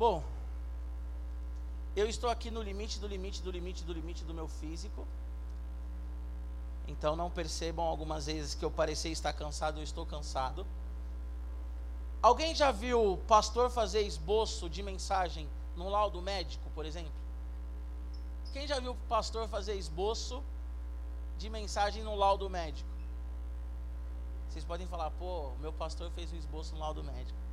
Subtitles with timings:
[0.00, 0.24] Bom,
[1.94, 5.06] eu estou aqui no limite do limite do limite do limite do meu físico.
[6.88, 10.66] Então não percebam algumas vezes que eu parecer estar cansado, eu estou cansado.
[12.22, 15.46] Alguém já viu o pastor fazer esboço de mensagem
[15.76, 17.12] num laudo médico, por exemplo?
[18.54, 20.42] Quem já viu o pastor fazer esboço
[21.36, 22.88] de mensagem no laudo médico?
[24.48, 27.49] Vocês podem falar, pô, meu pastor fez um esboço no laudo médico.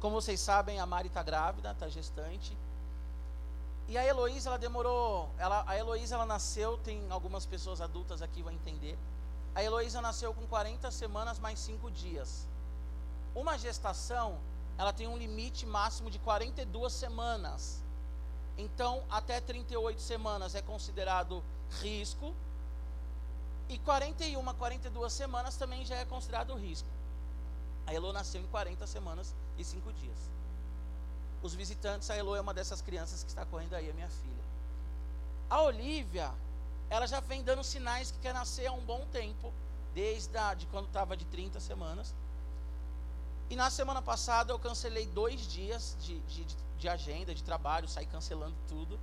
[0.00, 2.56] Como vocês sabem, a Mari está grávida, está gestante.
[3.88, 5.28] E a Heloísa, ela demorou.
[5.38, 8.98] Ela, a Heloísa, ela nasceu, tem algumas pessoas adultas aqui vão entender.
[9.54, 12.46] A Heloísa nasceu com 40 semanas mais 5 dias.
[13.34, 14.38] Uma gestação,
[14.78, 17.82] ela tem um limite máximo de 42 semanas.
[18.56, 21.42] Então, até 38 semanas é considerado
[21.82, 22.34] risco.
[23.68, 26.88] E 41, 42 semanas também já é considerado risco.
[27.86, 30.18] A Elo nasceu em 40 semanas e 5 dias.
[31.42, 34.44] Os visitantes, a Elo é uma dessas crianças que está correndo aí, a minha filha.
[35.50, 36.32] A Olivia,
[36.88, 39.52] ela já vem dando sinais que quer nascer há um bom tempo,
[39.94, 42.14] desde a, de quando estava de 30 semanas.
[43.50, 46.46] E na semana passada eu cancelei dois dias de, de,
[46.78, 48.98] de agenda, de trabalho, saí cancelando tudo,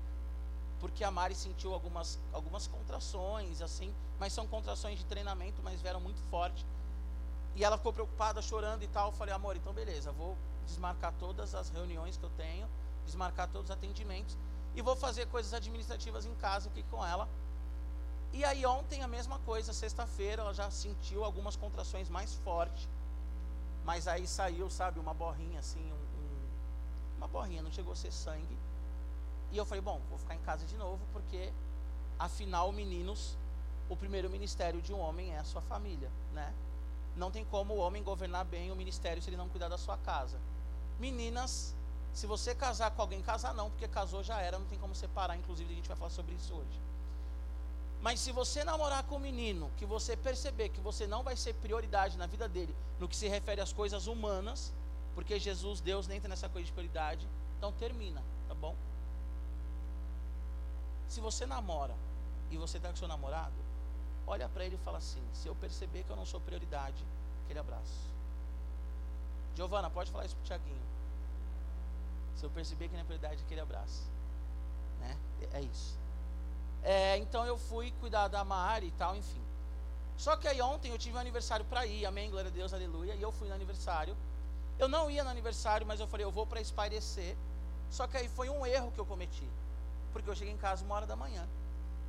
[0.79, 6.01] porque a Mari sentiu algumas, algumas contrações, assim, mas são contrações de treinamento, mas vieram
[6.01, 6.65] muito forte.
[7.55, 9.07] E ela ficou preocupada, chorando e tal.
[9.07, 12.67] Eu falei, amor, então beleza, vou desmarcar todas as reuniões que eu tenho,
[13.05, 14.37] desmarcar todos os atendimentos
[14.75, 17.27] e vou fazer coisas administrativas em casa aqui com ela.
[18.31, 22.87] E aí ontem a mesma coisa, sexta-feira ela já sentiu algumas contrações mais fortes
[23.83, 28.11] mas aí saiu, sabe, uma borrinha assim, um, um, uma borrinha, não chegou a ser
[28.11, 28.57] sangue.
[29.51, 31.51] E eu falei, bom, vou ficar em casa de novo, porque
[32.17, 33.37] afinal, meninos,
[33.89, 36.53] o primeiro ministério de um homem é a sua família, né?
[37.15, 39.97] Não tem como o homem governar bem o ministério se ele não cuidar da sua
[39.97, 40.39] casa.
[40.99, 41.75] Meninas,
[42.13, 45.37] se você casar com alguém, casar não, porque casou já era, não tem como separar,
[45.37, 46.79] inclusive a gente vai falar sobre isso hoje.
[48.01, 51.53] Mas se você namorar com um menino, que você perceber que você não vai ser
[51.55, 54.73] prioridade na vida dele, no que se refere às coisas humanas,
[55.13, 57.27] porque Jesus, Deus, nem entra nessa coisa de prioridade,
[57.57, 58.75] então termina, tá bom?
[61.07, 61.93] Se você namora
[62.49, 63.53] e você está com seu namorado,
[64.27, 67.03] olha para ele e fala assim: se eu perceber que eu não sou prioridade,
[67.43, 68.11] aquele abraço.
[69.55, 70.81] Giovana, pode falar isso pro Tiaguinho.
[72.35, 74.03] Se eu perceber que não é prioridade, aquele abraço.
[74.99, 75.17] Né?
[75.53, 75.97] É isso.
[76.83, 79.41] É, então eu fui cuidar da Mari e tal, enfim.
[80.17, 83.15] Só que aí ontem eu tive um aniversário para ir, amém, glória a Deus, aleluia,
[83.15, 84.15] e eu fui no aniversário.
[84.79, 87.35] Eu não ia no aniversário, mas eu falei, eu vou para espairecer.
[87.89, 89.47] Só que aí foi um erro que eu cometi.
[90.13, 91.47] Porque eu cheguei em casa uma hora da manhã.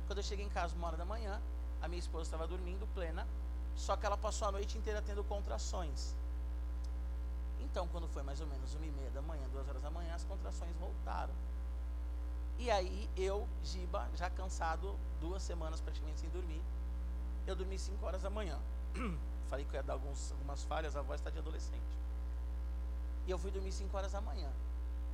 [0.07, 1.41] Quando eu cheguei em casa uma hora da manhã,
[1.83, 3.27] a minha esposa estava dormindo plena,
[3.75, 6.15] só que ela passou a noite inteira tendo contrações.
[7.59, 10.15] Então, quando foi mais ou menos uma e meia da manhã, duas horas da manhã,
[10.15, 11.33] as contrações voltaram.
[12.57, 16.61] E aí eu, Giba, já cansado, duas semanas praticamente sem dormir,
[17.45, 18.57] eu dormi 5 horas da manhã.
[19.49, 21.97] Falei que eu ia dar alguns, algumas falhas, a voz está de adolescente.
[23.27, 24.49] E eu fui dormir 5 horas da manhã.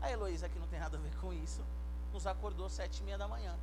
[0.02, 1.62] A Heloísa, que não tem nada a ver com isso,
[2.13, 3.56] nos acordou sete e meia da manhã.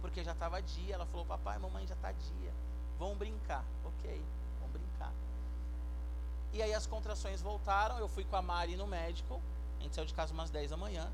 [0.00, 0.94] Porque já estava dia.
[0.94, 2.52] Ela falou, papai, mamãe já está dia.
[2.98, 3.64] Vamos brincar.
[3.84, 4.22] Ok,
[4.60, 5.12] vamos brincar.
[6.52, 7.98] E aí as contrações voltaram.
[7.98, 9.40] Eu fui com a Mari no médico.
[9.78, 11.10] A gente saiu de casa umas 10 da manhã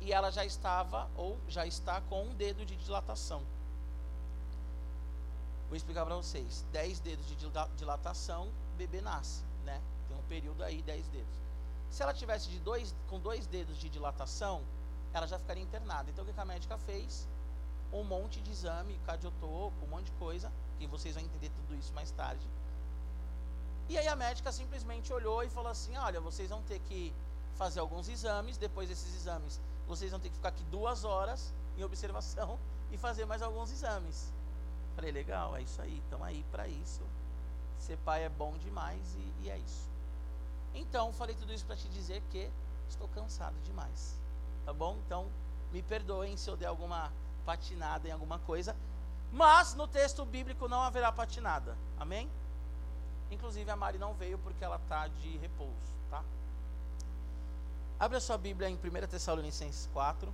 [0.00, 3.42] e ela já estava ou já está com um dedo de dilatação.
[5.68, 6.64] Vou explicar para vocês.
[6.72, 7.36] 10 dedos de
[7.76, 9.80] dilatação, bebê nasce, né?
[10.08, 11.34] Tem um período aí, 10 dedos.
[11.90, 14.62] Se ela tivesse de dois, com dois dedos de dilatação,
[15.12, 16.10] ela já ficaria internada.
[16.10, 17.26] Então o que a médica fez?
[17.92, 21.92] Um monte de exame, cardiotoco, um monte de coisa, que vocês vão entender tudo isso
[21.94, 22.46] mais tarde.
[23.88, 27.12] E aí a médica simplesmente olhou e falou assim: olha, vocês vão ter que
[27.54, 31.84] fazer alguns exames, depois desses exames vocês vão ter que ficar aqui duas horas em
[31.84, 32.58] observação
[32.90, 34.32] e fazer mais alguns exames.
[34.94, 37.02] Falei, legal, é isso aí, estamos aí para isso.
[37.78, 39.88] Ser pai é bom demais e, e é isso.
[40.74, 42.50] Então, falei tudo isso para te dizer que
[42.88, 44.16] estou cansado demais.
[44.64, 44.96] Tá bom?
[45.04, 45.26] Então,
[45.72, 47.12] me perdoem se eu der alguma
[47.46, 48.76] patinada em alguma coisa.
[49.32, 51.76] Mas no texto bíblico não haverá patinada.
[51.98, 52.28] Amém?
[53.30, 55.96] Inclusive a Mari não veio porque ela está de repouso.
[57.98, 60.32] Abra sua Bíblia em 1 Tessalonicenses 4.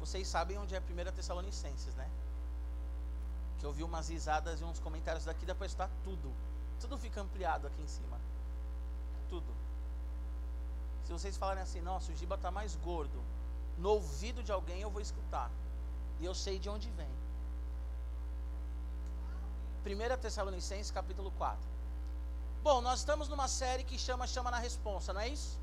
[0.00, 2.08] Vocês sabem onde é 1 Tessalonicenses, né?
[3.58, 6.32] Que eu vi umas risadas e uns comentários daqui, depois está tudo.
[6.80, 8.18] Tudo fica ampliado aqui em cima.
[9.30, 9.60] Tudo.
[11.04, 13.22] Se vocês falarem assim, nossa, o Giba está mais gordo,
[13.78, 15.50] no ouvido de alguém eu vou escutar.
[16.20, 17.08] E eu sei de onde vem.
[19.86, 21.58] 1 Tessalonicenses capítulo 4.
[22.62, 25.58] Bom, nós estamos numa série que chama Chama na Responsa, não é isso?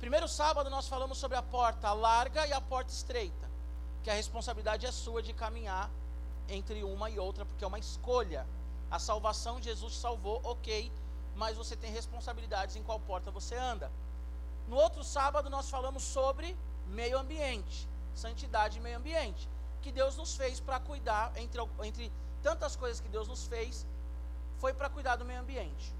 [0.00, 3.48] Primeiro sábado nós falamos sobre a porta larga e a porta estreita,
[4.02, 5.88] que a responsabilidade é sua de caminhar
[6.48, 8.46] entre uma e outra, porque é uma escolha.
[8.90, 10.92] A salvação, Jesus salvou, ok,
[11.36, 13.90] mas você tem responsabilidades em qual porta você anda.
[14.66, 16.56] No outro sábado nós falamos sobre
[16.86, 19.48] meio ambiente, santidade e meio ambiente,
[19.82, 22.12] que Deus nos fez para cuidar, entre, entre
[22.42, 23.86] tantas coisas que Deus nos fez,
[24.58, 25.92] foi para cuidar do meio ambiente.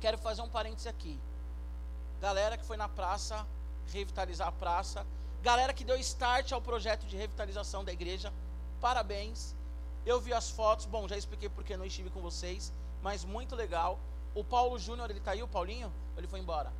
[0.00, 1.20] Quero fazer um parêntese aqui.
[2.20, 3.46] Galera que foi na praça,
[3.92, 5.06] revitalizar a praça,
[5.42, 8.32] galera que deu start ao projeto de revitalização da igreja,
[8.80, 9.54] parabéns.
[10.06, 12.72] Eu vi as fotos, bom, já expliquei porque não estive com vocês,
[13.02, 13.98] mas muito legal.
[14.34, 15.92] O Paulo Júnior, ele tá aí, o Paulinho?
[16.14, 16.72] Ou ele foi embora?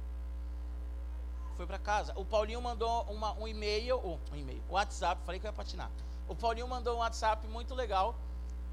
[1.56, 2.12] Foi para casa.
[2.16, 5.90] O Paulinho mandou uma, um e-mail, um, um e-mail, WhatsApp, falei que eu ia patinar.
[6.28, 8.14] O Paulinho mandou um WhatsApp muito legal.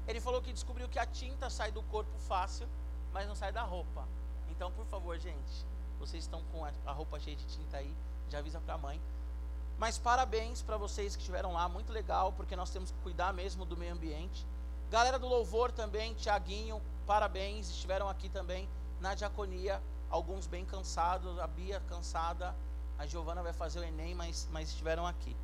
[0.08, 2.66] Ele falou que descobriu que a tinta sai do corpo fácil,
[3.12, 4.06] mas não sai da roupa.
[4.50, 5.64] Então, por favor, gente,
[6.00, 7.94] vocês estão com a roupa cheia de tinta aí,
[8.28, 9.00] já avisa para a mãe.
[9.78, 13.64] Mas parabéns para vocês que estiveram lá, muito legal, porque nós temos que cuidar mesmo
[13.64, 14.46] do meio ambiente.
[14.90, 18.68] Galera do louvor também, Tiaguinho, parabéns, estiveram aqui também
[19.00, 22.54] na diaconia, alguns bem cansados, a Bia cansada,
[22.98, 25.36] a Giovana vai fazer o Enem, mas, mas estiveram aqui.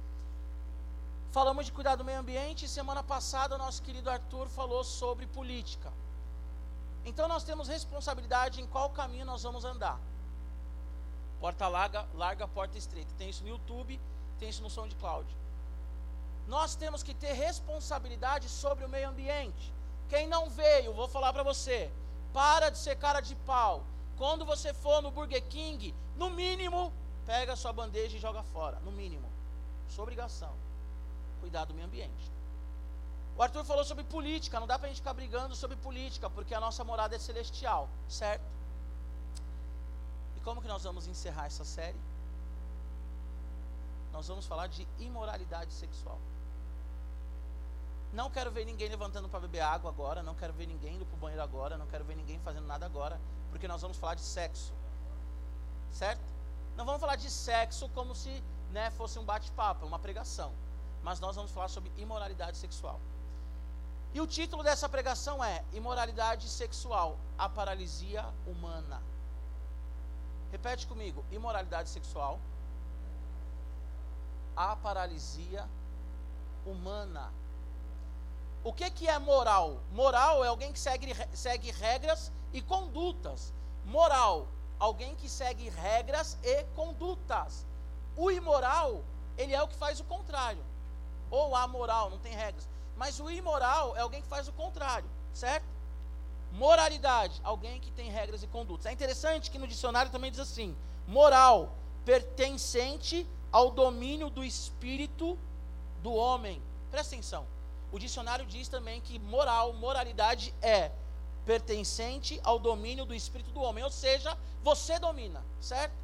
[1.30, 5.92] Falamos de cuidar do meio ambiente semana passada o nosso querido Arthur falou sobre política.
[7.04, 9.98] Então nós temos responsabilidade em qual caminho nós vamos andar.
[11.40, 13.10] Porta larga, larga, porta estreita.
[13.16, 14.00] Tem isso no YouTube,
[14.38, 15.36] tem isso no som de Cláudio.
[16.46, 19.72] Nós temos que ter responsabilidade sobre o meio ambiente.
[20.08, 21.90] Quem não veio, vou falar para você,
[22.32, 23.84] para de ser cara de pau.
[24.16, 26.92] Quando você for no Burger King, no mínimo,
[27.26, 29.28] pega sua bandeja e joga fora, no mínimo.
[29.88, 30.52] Sua obrigação
[31.40, 32.32] cuidar do meio ambiente.
[33.36, 36.54] O Arthur falou sobre política, não dá para a gente ficar brigando sobre política, porque
[36.54, 38.44] a nossa morada é celestial, certo?
[40.36, 41.98] E como que nós vamos encerrar essa série?
[44.12, 46.18] Nós vamos falar de imoralidade sexual.
[48.12, 51.16] Não quero ver ninguém levantando para beber água agora, não quero ver ninguém indo para
[51.16, 53.20] o banheiro agora, não quero ver ninguém fazendo nada agora,
[53.50, 54.72] porque nós vamos falar de sexo.
[55.92, 56.22] Certo?
[56.76, 60.52] Não vamos falar de sexo como se né, fosse um bate-papo, uma pregação
[61.02, 63.00] mas nós vamos falar sobre imoralidade sexual.
[64.12, 69.02] E o título dessa pregação é Imoralidade Sexual, a paralisia humana.
[70.50, 72.40] Repete comigo: imoralidade sexual,
[74.56, 75.68] a paralisia
[76.64, 77.30] humana.
[78.64, 79.80] O que, que é moral?
[79.92, 83.52] Moral é alguém que segue, segue regras e condutas.
[83.84, 84.46] Moral,
[84.78, 87.66] alguém que segue regras e condutas.
[88.16, 89.02] O imoral,
[89.36, 90.62] ele é o que faz o contrário
[91.30, 92.68] ou amoral, não tem regras.
[92.96, 95.66] Mas o imoral é alguém que faz o contrário, certo?
[96.52, 98.86] Moralidade, alguém que tem regras e condutas.
[98.86, 100.76] É interessante que no dicionário também diz assim:
[101.06, 101.74] moral,
[102.04, 105.38] pertencente ao domínio do espírito
[106.02, 106.62] do homem.
[106.90, 107.46] Presta atenção.
[107.90, 110.92] O dicionário diz também que moral, moralidade é
[111.46, 115.94] pertencente ao domínio do espírito do homem, ou seja, você domina, certo?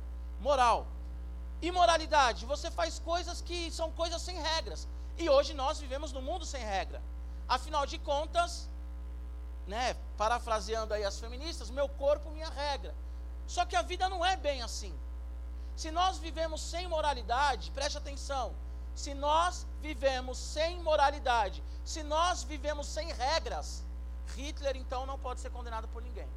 [0.40, 0.86] Moral.
[1.60, 4.88] Imoralidade, você faz coisas que são coisas sem regras.
[5.19, 7.02] E hoje nós vivemos num mundo sem regra.
[7.46, 8.69] Afinal de contas,
[9.66, 12.94] né, parafraseando aí as feministas, meu corpo, minha regra.
[13.46, 14.94] Só que a vida não é bem assim.
[15.76, 18.55] Se nós vivemos sem moralidade, preste atenção.
[18.94, 23.82] Se nós vivemos sem moralidade, se nós vivemos sem regras,
[24.36, 26.29] Hitler então não pode ser condenado por ninguém.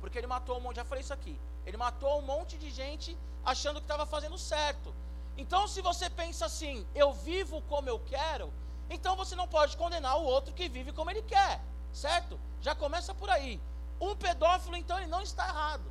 [0.00, 1.38] Porque ele matou um monte, já falei isso aqui.
[1.64, 4.92] Ele matou um monte de gente achando que estava fazendo certo.
[5.36, 8.52] Então, se você pensa assim, eu vivo como eu quero,
[8.90, 11.60] então você não pode condenar o outro que vive como ele quer,
[11.92, 12.38] certo?
[12.60, 13.60] Já começa por aí.
[14.00, 15.90] Um pedófilo, então, ele não está errado.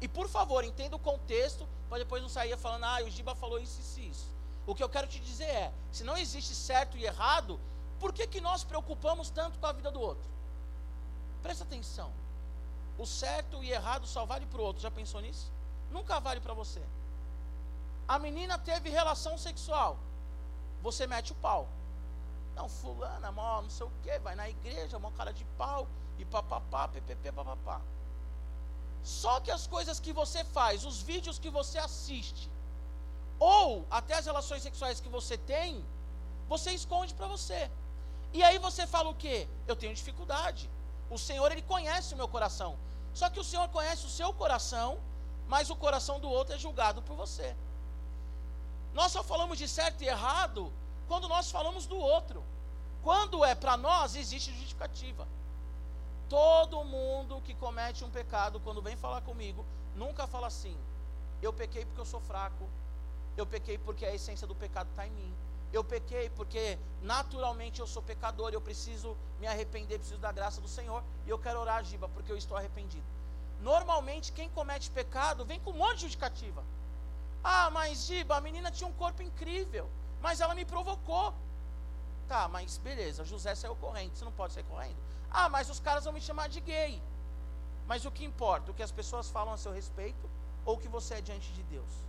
[0.00, 3.58] E por favor, entenda o contexto, para depois não sair falando, ah, o Giba falou
[3.60, 4.37] isso, isso, isso.
[4.68, 7.58] O que eu quero te dizer é: se não existe certo e errado,
[7.98, 10.28] por que, que nós preocupamos tanto com a vida do outro?
[11.42, 12.12] Presta atenção.
[12.98, 14.82] O certo e errado só vale para o outro.
[14.82, 15.50] Já pensou nisso?
[15.90, 16.82] Nunca vale para você.
[18.06, 19.96] A menina teve relação sexual.
[20.82, 21.66] Você mete o pau.
[22.54, 26.26] Não, fulana, mó, não sei o que, vai na igreja, mó cara de pau, e
[26.26, 27.80] papapá, ppp, papapá.
[29.02, 32.50] Só que as coisas que você faz, os vídeos que você assiste,
[33.38, 35.84] ou até as relações sexuais que você tem,
[36.48, 37.70] você esconde para você.
[38.32, 39.48] E aí você fala o quê?
[39.66, 40.68] Eu tenho dificuldade.
[41.10, 42.76] O Senhor, Ele conhece o meu coração.
[43.14, 44.98] Só que o Senhor conhece o seu coração,
[45.46, 47.56] mas o coração do outro é julgado por você.
[48.92, 50.72] Nós só falamos de certo e errado
[51.06, 52.44] quando nós falamos do outro.
[53.02, 55.26] Quando é para nós, existe justificativa.
[56.28, 59.64] Todo mundo que comete um pecado, quando vem falar comigo,
[59.94, 60.76] nunca fala assim:
[61.40, 62.68] eu pequei porque eu sou fraco,
[63.40, 65.34] eu pequei porque a essência do pecado está em mim,
[65.72, 70.68] eu pequei porque naturalmente eu sou pecador, eu preciso me arrepender, preciso da graça do
[70.68, 73.04] Senhor, e eu quero orar, Giba, porque eu estou arrependido.
[73.60, 76.62] Normalmente, quem comete pecado vem com um monte de justificativa.
[77.42, 79.88] Ah, mas Giba, a menina tinha um corpo incrível,
[80.20, 81.34] mas ela me provocou.
[82.26, 84.96] Tá, mas beleza, José saiu correndo, você não pode sair correndo.
[85.30, 87.02] Ah, mas os caras vão me chamar de gay.
[87.86, 88.70] Mas o que importa?
[88.70, 90.28] O que as pessoas falam a seu respeito
[90.64, 92.07] ou o que você é diante de Deus?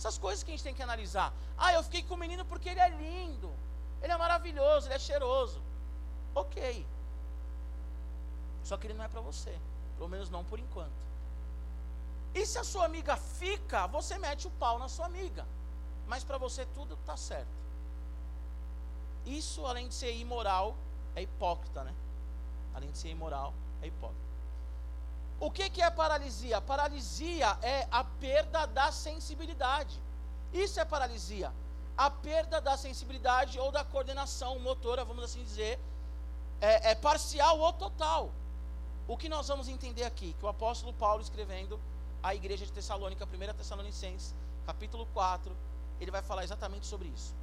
[0.00, 1.30] Essas coisas que a gente tem que analisar.
[1.58, 3.52] Ah, eu fiquei com o menino porque ele é lindo,
[4.00, 5.60] ele é maravilhoso, ele é cheiroso.
[6.34, 6.86] Ok.
[8.64, 9.54] Só que ele não é para você.
[9.98, 11.02] Pelo menos não por enquanto.
[12.34, 15.46] E se a sua amiga fica, você mete o pau na sua amiga.
[16.06, 17.60] Mas para você tudo está certo.
[19.26, 20.74] Isso, além de ser imoral,
[21.14, 21.94] é hipócrita, né?
[22.74, 23.52] Além de ser imoral,
[23.82, 24.29] é hipócrita.
[25.40, 26.60] O que, que é paralisia?
[26.60, 29.98] Paralisia é a perda da sensibilidade.
[30.52, 31.50] Isso é paralisia.
[31.96, 35.80] A perda da sensibilidade ou da coordenação motora, vamos assim dizer,
[36.60, 38.30] é, é parcial ou total.
[39.08, 40.34] O que nós vamos entender aqui?
[40.38, 41.80] Que o apóstolo Paulo escrevendo
[42.22, 44.34] à igreja de Tessalônica, 1 Tessalonicenses,
[44.66, 45.56] capítulo 4,
[45.98, 47.34] ele vai falar exatamente sobre isso.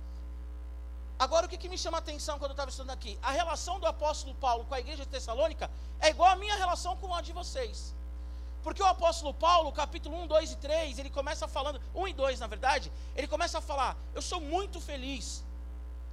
[1.20, 3.18] Agora, o que, que me chama a atenção quando eu estava estudando aqui?
[3.22, 5.70] A relação do apóstolo Paulo com a igreja de Tessalônica
[6.00, 7.96] é igual a minha relação com a de vocês.
[8.62, 12.40] Porque o apóstolo Paulo, capítulo 1, 2 e 3, ele começa falando, 1 e 2
[12.40, 15.44] na verdade, ele começa a falar: Eu sou muito feliz,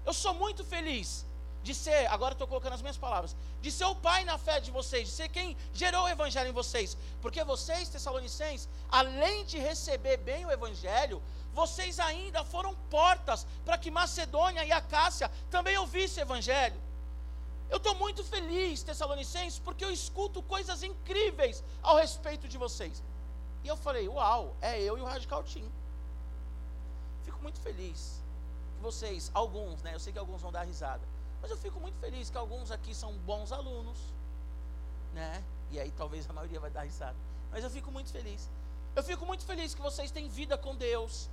[0.07, 1.27] eu sou muito feliz
[1.65, 4.71] de ser, agora estou colocando as minhas palavras, de ser o pai na fé de
[4.71, 6.97] vocês, de ser quem gerou o evangelho em vocês.
[7.23, 11.23] Porque vocês, Tessalonicenses, além de receber bem o evangelho,
[11.55, 16.79] vocês ainda foram portas para que Macedônia e a Cássia também ouvissem o Evangelho.
[17.71, 23.03] Eu estou muito feliz, Tessalonicenses, porque eu escuto coisas incríveis ao respeito de vocês.
[23.63, 25.71] E eu falei, uau, é eu e o Radical Team.
[27.25, 28.21] Fico muito feliz
[28.77, 29.95] que vocês, alguns, né?
[29.95, 31.03] Eu sei que alguns vão dar risada,
[31.45, 33.99] mas eu fico muito feliz que alguns aqui são bons alunos,
[35.13, 35.45] né?
[35.71, 37.19] E aí talvez a maioria vai dar risada.
[37.53, 38.49] Mas eu fico muito feliz.
[38.97, 41.29] Eu fico muito feliz que vocês têm vida com Deus,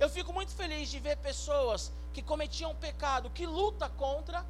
[0.00, 4.42] eu fico muito feliz de ver pessoas que cometiam pecado, que luta contra.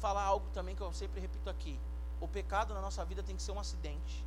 [0.00, 1.78] Falar algo também que eu sempre repito aqui.
[2.20, 4.26] O pecado na nossa vida tem que ser um acidente.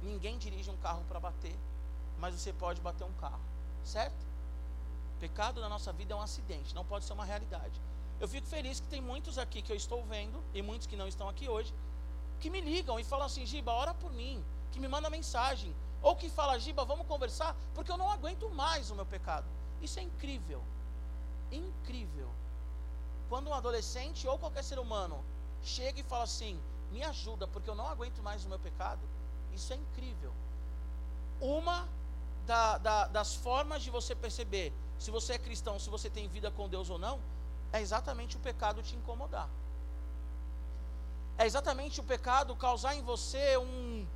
[0.00, 1.58] Ninguém dirige um carro para bater,
[2.20, 3.42] mas você pode bater um carro,
[3.84, 4.24] certo?
[5.20, 7.80] Pecado na nossa vida é um acidente, não pode ser uma realidade.
[8.20, 11.08] Eu fico feliz que tem muitos aqui que eu estou vendo, e muitos que não
[11.08, 11.72] estão aqui hoje,
[12.40, 16.14] que me ligam e falam assim: Giba, ora por mim, que me manda mensagem, ou
[16.14, 19.46] que fala, Giba, vamos conversar, porque eu não aguento mais o meu pecado.
[19.80, 20.62] Isso é incrível.
[21.50, 22.30] Incrível.
[23.28, 25.24] Quando um adolescente ou qualquer ser humano
[25.62, 26.60] chega e fala assim,
[26.92, 29.00] me ajuda, porque eu não aguento mais o meu pecado,
[29.52, 30.32] isso é incrível.
[31.40, 31.88] Uma
[32.46, 36.50] da, da, das formas de você perceber se você é cristão, se você tem vida
[36.50, 37.20] com Deus ou não,
[37.72, 39.48] é exatamente o pecado te incomodar.
[41.38, 44.06] É exatamente o pecado causar em você um,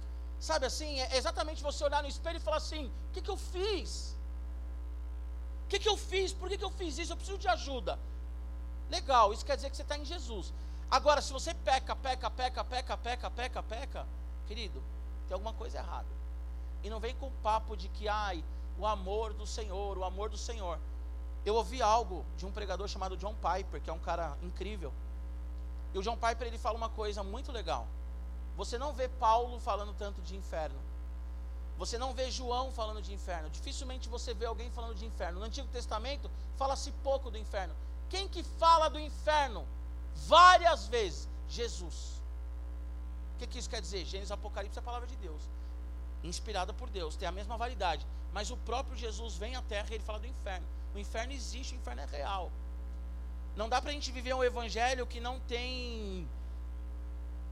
[0.41, 3.37] Sabe assim, é exatamente você olhar no espelho e falar assim: o que, que eu
[3.37, 4.17] fiz?
[5.67, 6.33] O que, que eu fiz?
[6.33, 7.13] Por que, que eu fiz isso?
[7.13, 7.99] Eu preciso de ajuda.
[8.89, 10.53] Legal, isso quer dizer que você está em Jesus.
[10.91, 14.07] Agora, se você peca, peca, peca, peca, peca, peca, peca,
[14.49, 14.83] querido,
[15.29, 16.09] tem alguma coisa errada.
[16.83, 18.43] E não vem com o papo de que, ai,
[18.81, 20.79] o amor do Senhor, o amor do Senhor.
[21.45, 24.93] Eu ouvi algo de um pregador chamado John Piper, que é um cara incrível.
[25.93, 27.87] E o John Piper ele fala uma coisa muito legal.
[28.57, 30.79] Você não vê Paulo falando tanto de inferno.
[31.77, 33.51] Você não vê João falando de inferno.
[33.51, 35.41] Dificilmente você vê alguém falando de inferno.
[35.41, 37.75] No Antigo Testamento fala-se pouco do inferno.
[38.09, 39.67] Quem que fala do inferno
[40.27, 41.29] várias vezes?
[41.49, 42.21] Jesus.
[43.35, 44.05] O que, que isso quer dizer?
[44.05, 45.43] Gênesis Apocalipse é a palavra de Deus.
[46.23, 48.07] Inspirada por Deus, tem a mesma validade.
[48.33, 50.67] Mas o próprio Jesus vem à terra e ele fala do inferno.
[50.95, 52.51] O inferno existe, o inferno é real.
[53.57, 56.29] Não dá para a gente viver um evangelho que não tem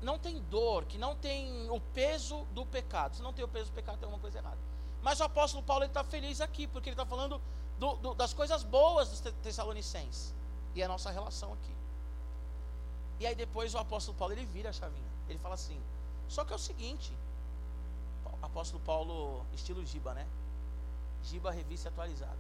[0.01, 3.17] não tem dor, que não tem o peso do pecado.
[3.17, 4.59] Se não tem o peso do pecado, tem alguma coisa errada.
[5.03, 7.41] Mas o apóstolo Paulo está feliz aqui, porque ele está falando
[7.79, 10.35] do, do, das coisas boas dos Tessalonicenses.
[10.75, 11.75] E é a nossa relação aqui.
[13.19, 15.11] E aí depois o apóstolo Paulo ele vira a chavinha.
[15.29, 15.81] Ele fala assim:
[16.29, 17.13] só que é o seguinte,
[18.43, 20.27] apóstolo Paulo, estilo Giba, né?
[21.23, 22.39] Giba revista atualizada.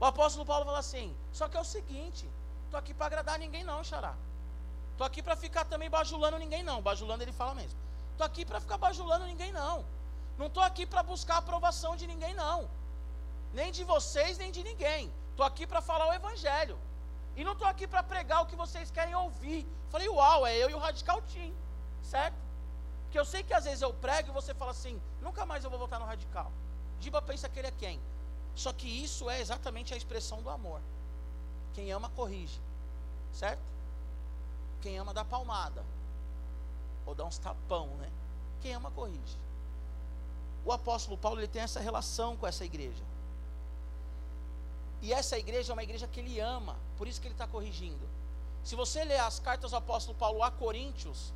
[0.00, 2.28] O apóstolo Paulo fala assim: só que é o seguinte,
[2.70, 4.14] tô aqui para agradar ninguém não, xará.
[4.96, 6.80] Tô aqui para ficar também bajulando ninguém não.
[6.80, 7.78] Bajulando ele fala mesmo.
[8.16, 9.84] Tô aqui para ficar bajulando ninguém não.
[10.38, 12.68] Não tô aqui para buscar aprovação de ninguém não.
[13.52, 15.12] Nem de vocês, nem de ninguém.
[15.36, 16.78] Tô aqui para falar o evangelho.
[17.36, 19.66] E não estou aqui para pregar o que vocês querem ouvir.
[19.90, 21.52] Falei, uau, é eu e o Radical Team,
[22.02, 22.36] certo?
[23.14, 25.70] Porque eu sei que às vezes eu prego e você fala assim, nunca mais eu
[25.70, 26.50] vou voltar no Radical.
[26.98, 28.00] Diba pensa que ele é quem?
[28.56, 30.80] Só que isso é exatamente a expressão do amor.
[31.74, 32.60] Quem ama, corrige,
[33.32, 33.62] certo?
[34.82, 35.84] Quem ama, dá palmada.
[37.06, 38.10] Ou dá uns tapão, né?
[38.60, 39.38] Quem ama, corrige.
[40.64, 43.04] O apóstolo Paulo ele tem essa relação com essa igreja.
[45.00, 48.08] E essa igreja é uma igreja que ele ama, por isso que ele está corrigindo.
[48.64, 51.32] Se você ler as cartas do apóstolo Paulo a Coríntios,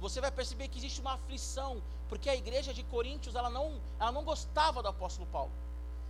[0.00, 4.12] você vai perceber que existe uma aflição, porque a igreja de Coríntios ela não, ela
[4.12, 5.52] não gostava do apóstolo Paulo.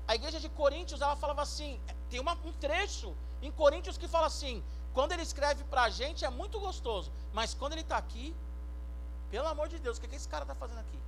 [0.07, 1.81] A igreja de Coríntios ela falava assim,
[2.11, 6.25] tem uma, um trecho em Coríntios que fala assim, quando ele escreve para a gente
[6.25, 8.35] é muito gostoso, mas quando ele está aqui,
[9.31, 10.99] pelo amor de Deus, o que, que esse cara está fazendo aqui?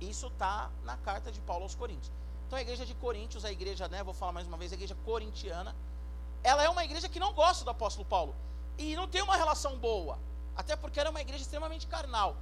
[0.00, 2.10] Isso está na carta de Paulo aos Coríntios.
[2.46, 4.96] Então a igreja de Coríntios, a igreja, né, vou falar mais uma vez, a igreja
[5.04, 5.74] corintiana,
[6.42, 8.34] ela é uma igreja que não gosta do apóstolo Paulo.
[8.78, 10.18] E não tem uma relação boa.
[10.56, 12.36] Até porque era uma igreja extremamente carnal.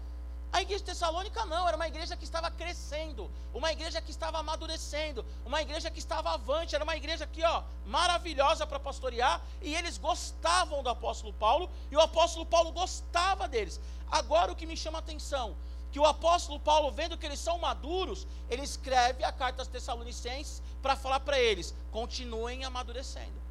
[0.54, 4.38] A igreja de Tessalônica não, era uma igreja que estava crescendo, uma igreja que estava
[4.38, 9.74] amadurecendo, uma igreja que estava avante, era uma igreja aqui, ó, maravilhosa para pastorear, e
[9.74, 13.80] eles gostavam do apóstolo Paulo, e o apóstolo Paulo gostava deles.
[14.08, 15.56] Agora o que me chama a atenção,
[15.90, 20.62] que o apóstolo Paulo, vendo que eles são maduros, ele escreve a carta aos Tessalonicenses
[20.80, 23.42] para falar para eles: continuem amadurecendo.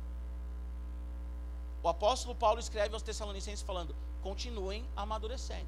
[1.82, 3.94] O apóstolo Paulo escreve aos Tessalonicenses falando:
[4.24, 5.68] continuem amadurecendo.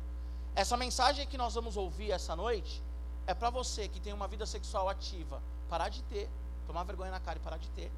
[0.56, 2.82] Essa mensagem que nós vamos ouvir essa noite
[3.28, 6.30] é para você que tem uma vida sexual ativa, parar de ter,
[6.66, 7.92] tomar vergonha na cara e parar de ter.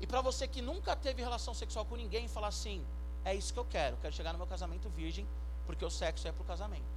[0.00, 2.84] E para você que nunca teve relação sexual com ninguém, falar assim:
[3.24, 5.26] é isso que eu quero, quero chegar no meu casamento virgem,
[5.66, 6.94] porque o sexo é para o casamento.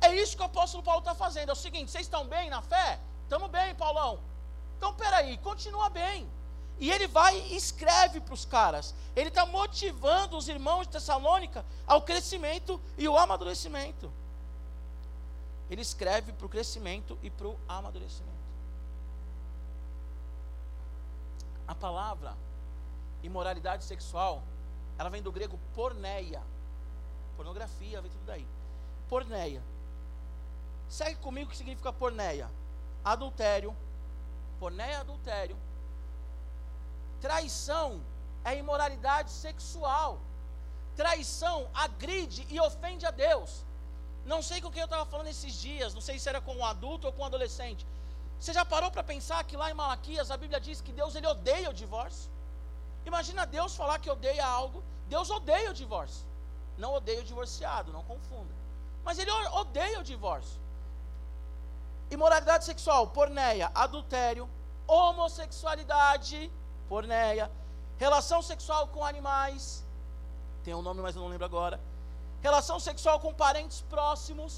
[0.00, 1.48] É isso que o apóstolo Paulo está fazendo.
[1.50, 3.00] É o seguinte: vocês estão bem na fé?
[3.24, 4.20] Estamos bem, Paulão.
[4.76, 6.28] Então, peraí, continua bem.
[6.78, 8.94] E ele vai e escreve para os caras.
[9.14, 14.12] Ele está motivando os irmãos de Tessalônica ao crescimento e o amadurecimento.
[15.70, 18.34] Ele escreve para o crescimento e para o amadurecimento.
[21.66, 22.36] A palavra
[23.22, 24.42] imoralidade sexual,
[24.98, 26.42] ela vem do grego porneia.
[27.36, 28.46] Pornografia, vem tudo daí.
[29.08, 29.62] Porneia.
[30.88, 32.50] Segue comigo o que significa porneia.
[33.04, 33.74] Adultério.
[34.60, 35.56] Porneia adultério.
[37.24, 38.02] Traição
[38.44, 40.20] é imoralidade sexual.
[40.94, 43.50] Traição agride e ofende a Deus.
[44.32, 46.64] Não sei com quem eu estava falando esses dias, não sei se era com um
[46.72, 47.86] adulto ou com um adolescente.
[48.38, 51.26] Você já parou para pensar que lá em Malaquias a Bíblia diz que Deus ele
[51.26, 52.30] odeia o divórcio?
[53.06, 54.82] Imagina Deus falar que odeia algo.
[55.08, 56.26] Deus odeia o divórcio.
[56.76, 58.54] Não odeia o divorciado, não confunda.
[59.02, 59.30] Mas ele
[59.62, 60.60] odeia o divórcio.
[62.10, 64.46] Imoralidade sexual, porneia, adultério,
[64.86, 66.52] homossexualidade,
[66.94, 67.50] porneia,
[67.98, 69.84] relação sexual com animais,
[70.64, 71.78] tem um nome, mas eu não lembro agora.
[72.40, 74.52] Relação sexual com parentes próximos.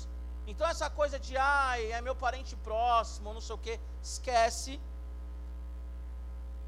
[0.47, 4.79] Então essa coisa de ai, é meu parente próximo, não sei o que, esquece.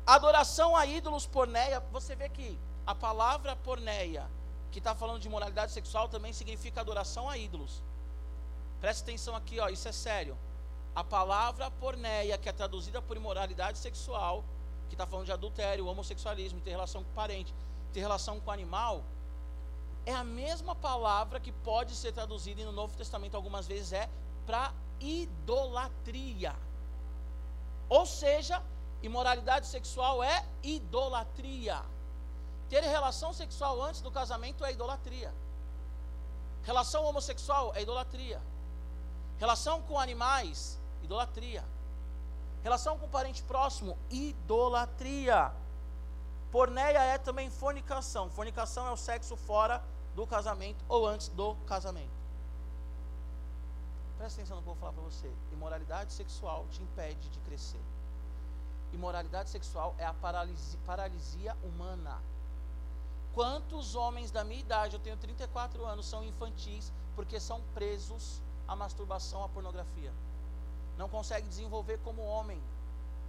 [0.07, 4.24] Adoração a ídolos porneia, você vê que a palavra porneia,
[4.72, 7.83] que está falando de moralidade sexual, também significa adoração a ídolos.
[8.81, 10.37] Preste atenção aqui, ó, isso é sério.
[10.94, 14.42] A palavra porneia, que é traduzida por imoralidade sexual,
[14.88, 17.55] que está falando de adultério, homossexualismo, ter relação com parente,
[17.92, 19.05] ter relação com animal,
[20.05, 24.09] é a mesma palavra que pode ser traduzida e no Novo Testamento algumas vezes é
[24.46, 26.55] para idolatria.
[27.88, 28.62] Ou seja,
[29.03, 31.83] imoralidade sexual é idolatria.
[32.68, 35.33] Ter relação sexual antes do casamento é idolatria.
[36.62, 38.40] Relação homossexual é idolatria.
[39.38, 41.64] Relação com animais Idolatria.
[42.62, 45.53] Relação com parente próximo, idolatria.
[46.51, 48.31] Porneia é também fornicação.
[48.31, 49.83] Fornicação é o sexo fora
[50.14, 52.18] do casamento ou antes do casamento.
[54.16, 55.31] Presta atenção no que eu vou falar para você.
[55.53, 57.81] Imoralidade sexual te impede de crescer.
[58.92, 62.18] Imoralidade sexual é a paralisia, paralisia humana.
[63.35, 68.75] Quantos homens da minha idade, eu tenho 34 anos, são infantis porque são presos à
[68.75, 70.12] masturbação, à pornografia?
[70.99, 72.61] Não consegue desenvolver como homem,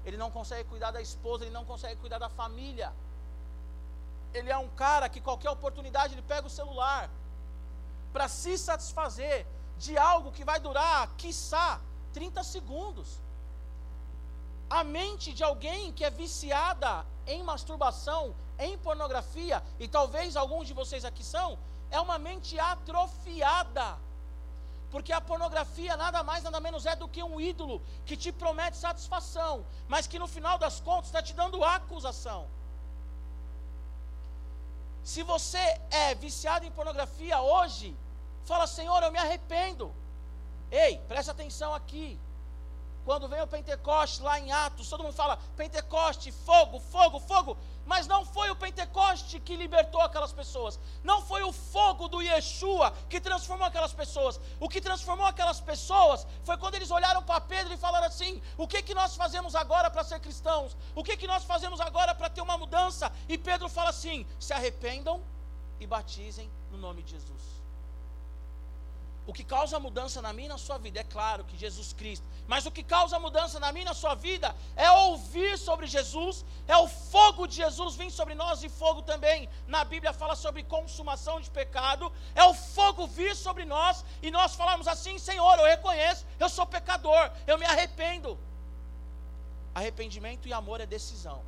[0.03, 2.91] ele não consegue cuidar da esposa, ele não consegue cuidar da família.
[4.33, 7.09] Ele é um cara que qualquer oportunidade ele pega o celular
[8.11, 9.45] para se satisfazer
[9.77, 11.79] de algo que vai durar, quiçá,
[12.13, 13.21] 30 segundos.
[14.69, 20.73] A mente de alguém que é viciada em masturbação, em pornografia, e talvez alguns de
[20.73, 21.57] vocês aqui são,
[21.91, 23.97] é uma mente atrofiada
[24.91, 28.77] porque a pornografia nada mais, nada menos é do que um ídolo que te promete
[28.77, 32.47] satisfação, mas que no final das contas está te dando acusação.
[35.03, 37.95] Se você é viciado em pornografia hoje,
[38.45, 39.93] fala: Senhor, eu me arrependo.
[40.71, 42.19] Ei, presta atenção aqui.
[43.05, 47.57] Quando vem o Pentecoste lá em Atos, todo mundo fala: Pentecoste, fogo, fogo, fogo.
[47.91, 50.79] Mas não foi o Pentecoste que libertou aquelas pessoas.
[51.03, 54.39] Não foi o fogo do Yeshua que transformou aquelas pessoas.
[54.59, 58.67] O que transformou aquelas pessoas foi quando eles olharam para Pedro e falaram assim: O
[58.67, 60.77] que, que nós fazemos agora para ser cristãos?
[60.93, 63.11] O que, que nós fazemos agora para ter uma mudança?
[63.27, 65.19] E Pedro fala assim: Se arrependam
[65.79, 67.58] e batizem no nome de Jesus.
[69.29, 72.25] O que causa mudança na minha e na sua vida é claro que Jesus Cristo.
[72.47, 76.43] Mas o que causa mudança na minha e na sua vida é ouvir sobre Jesus,
[76.67, 79.47] é o fogo de Jesus vir sobre nós e fogo também.
[79.67, 84.55] Na Bíblia fala sobre consumação de pecado, é o fogo vir sobre nós e nós
[84.55, 88.35] falamos assim: Senhor, eu reconheço, eu sou pecador, eu me arrependo.
[89.75, 91.43] Arrependimento e amor é decisão,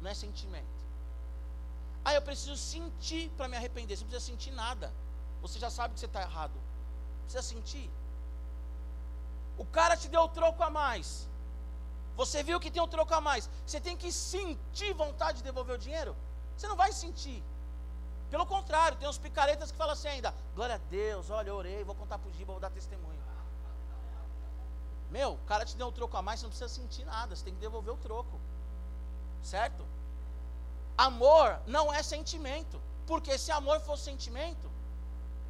[0.00, 0.78] não é sentimento.
[2.02, 3.98] Ah, eu preciso sentir para me arrepender.
[3.98, 4.90] Você não precisa sentir nada.
[5.42, 6.67] Você já sabe que você está errado
[7.28, 7.90] precisa sentir.
[9.56, 11.28] O cara te deu o troco a mais.
[12.16, 13.48] Você viu que tem um troco a mais.
[13.66, 16.16] Você tem que sentir vontade de devolver o dinheiro?
[16.56, 17.42] Você não vai sentir.
[18.30, 21.84] Pelo contrário, tem uns picaretas que falam assim ainda: Glória a Deus, olha, eu orei,
[21.84, 23.18] vou contar para o Giba, vou dar testemunho.
[25.10, 27.44] Meu, o cara te deu um troco a mais, você não precisa sentir nada, você
[27.44, 28.38] tem que devolver o troco.
[29.42, 29.86] Certo?
[30.96, 32.80] Amor não é sentimento.
[33.06, 34.70] Porque se amor fosse sentimento,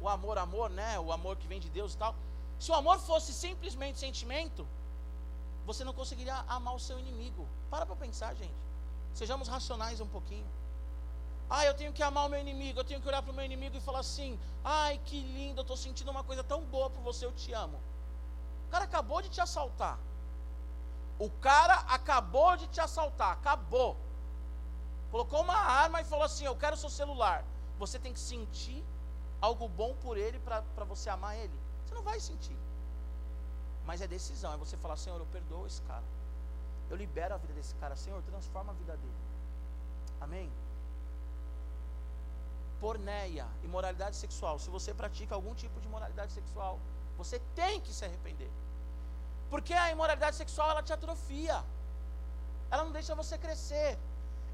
[0.01, 0.99] o amor, amor, né?
[0.99, 2.15] O amor que vem de Deus e tal.
[2.59, 4.67] Se o amor fosse simplesmente sentimento,
[5.65, 7.47] você não conseguiria amar o seu inimigo.
[7.69, 8.53] Para para pensar, gente.
[9.13, 10.47] Sejamos racionais um pouquinho.
[11.49, 13.43] Ah, eu tenho que amar o meu inimigo, eu tenho que olhar para o meu
[13.43, 17.01] inimigo e falar assim: ai, que lindo, eu estou sentindo uma coisa tão boa por
[17.01, 17.79] você, eu te amo.
[18.67, 19.97] O cara acabou de te assaltar.
[21.17, 23.97] O cara acabou de te assaltar, acabou.
[25.11, 27.43] Colocou uma arma e falou assim: eu quero seu celular.
[27.79, 28.83] Você tem que sentir
[29.41, 31.57] algo bom por ele para você amar ele?
[31.85, 32.57] Você não vai sentir.
[33.85, 36.03] Mas é decisão, é você falar, Senhor, eu perdoo esse cara.
[36.89, 39.19] Eu libero a vida desse cara, Senhor, transforma a vida dele.
[40.21, 40.51] Amém?
[42.79, 44.59] Porneia, imoralidade sexual.
[44.59, 46.79] Se você pratica algum tipo de imoralidade sexual,
[47.17, 48.49] você tem que se arrepender.
[49.49, 51.63] Porque a imoralidade sexual ela te atrofia.
[52.71, 53.97] Ela não deixa você crescer.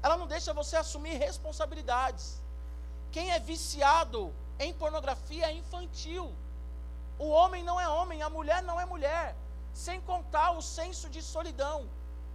[0.02, 2.40] Ela não deixa você assumir responsabilidades.
[3.12, 6.32] Quem é viciado em pornografia infantil.
[7.18, 9.36] O homem não é homem, a mulher não é mulher.
[9.72, 11.88] Sem contar o senso de solidão.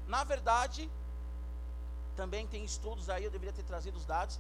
[0.08, 0.90] Na verdade,
[2.16, 4.40] também tem estudos aí, eu deveria ter trazido os dados,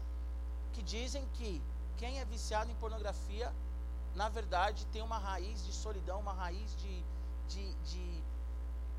[0.73, 1.61] que dizem que
[1.97, 3.51] quem é viciado em pornografia,
[4.15, 7.03] na verdade, tem uma raiz de solidão, uma raiz de,
[7.47, 8.23] de, de,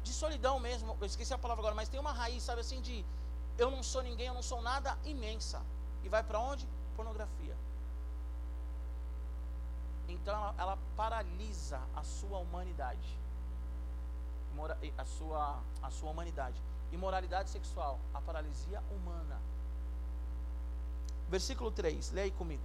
[0.03, 0.97] de solidão mesmo.
[1.01, 3.05] Eu esqueci a palavra agora, mas tem uma raiz, sabe assim, de
[3.59, 5.63] eu não sou ninguém, eu não sou nada imensa.
[6.03, 6.67] E vai para onde?
[6.97, 7.57] Pornografia.
[10.13, 13.21] Então ela, ela paralisa a sua humanidade.
[14.99, 16.61] A sua, a sua humanidade.
[16.93, 19.41] Imoralidade sexual, a paralisia humana.
[21.29, 22.63] Versículo 3, leia aí comigo.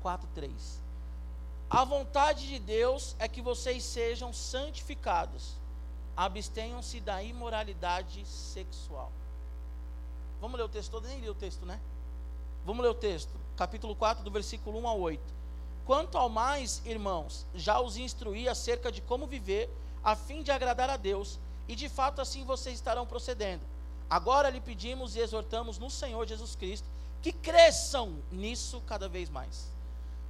[0.00, 0.80] 4, 3.
[1.68, 5.56] A vontade de Deus é que vocês sejam santificados.
[6.16, 9.12] Abstenham-se da imoralidade sexual.
[10.40, 11.06] Vamos ler o texto todo?
[11.06, 11.78] Nem li o texto, né?
[12.64, 13.32] Vamos ler o texto.
[13.56, 15.36] Capítulo 4, do versículo 1 a 8.
[15.86, 19.70] Quanto ao mais, irmãos, já os instruí acerca de como viver,
[20.02, 23.62] a fim de agradar a Deus, e de fato assim vocês estarão procedendo.
[24.10, 26.88] Agora lhe pedimos e exortamos no Senhor Jesus Cristo
[27.22, 29.70] que cresçam nisso cada vez mais.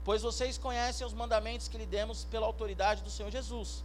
[0.04, 3.82] Pois vocês conhecem os mandamentos que lhe demos pela autoridade do Senhor Jesus.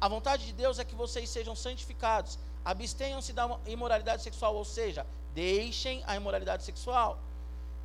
[0.00, 5.06] A vontade de Deus é que vocês sejam santificados, abstenham-se da imoralidade sexual, ou seja,
[5.32, 7.18] deixem a imoralidade sexual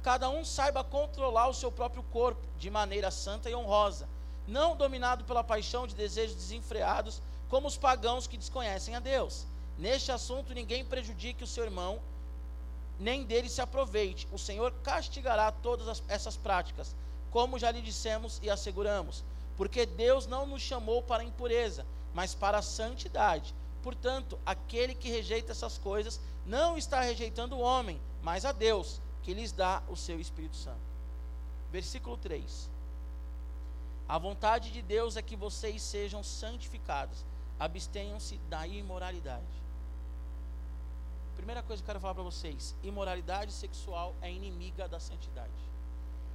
[0.02, 4.08] cada um saiba controlar o seu próprio corpo de maneira santa e honrosa,
[4.48, 9.46] não dominado pela paixão de desejos desenfreados, como os pagãos que desconhecem a Deus.
[9.78, 12.00] Neste assunto, ninguém prejudique o seu irmão,
[13.00, 14.28] nem dele se aproveite.
[14.32, 16.96] O Senhor castigará todas as, essas práticas,
[17.32, 19.24] como já lhe dissemos e asseguramos,
[19.58, 23.54] porque Deus não nos chamou para a impureza, mas para a santidade.
[23.84, 29.34] Portanto, aquele que rejeita essas coisas não está rejeitando o homem, mas a Deus que
[29.34, 30.80] lhes dá o seu Espírito Santo.
[31.72, 32.70] Versículo 3.
[34.08, 37.24] A vontade de Deus é que vocês sejam santificados,
[37.60, 39.46] abstenham-se da imoralidade.
[41.36, 45.52] Primeira coisa que eu quero falar para vocês: imoralidade sexual é inimiga da santidade.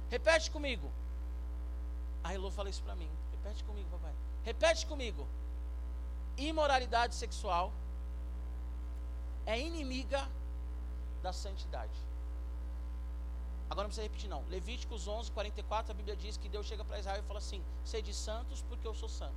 [0.09, 0.89] Repete comigo.
[2.23, 3.09] A Elô fala isso para mim.
[3.31, 4.13] Repete comigo, papai.
[4.43, 5.27] Repete comigo.
[6.37, 7.71] Imoralidade sexual
[9.45, 10.27] é inimiga
[11.21, 11.93] da santidade.
[13.69, 14.43] Agora não precisa repetir não.
[14.47, 18.13] Levíticos 11, 44, a Bíblia diz que Deus chega para Israel e fala assim: Sede
[18.13, 19.35] santos porque eu sou santo.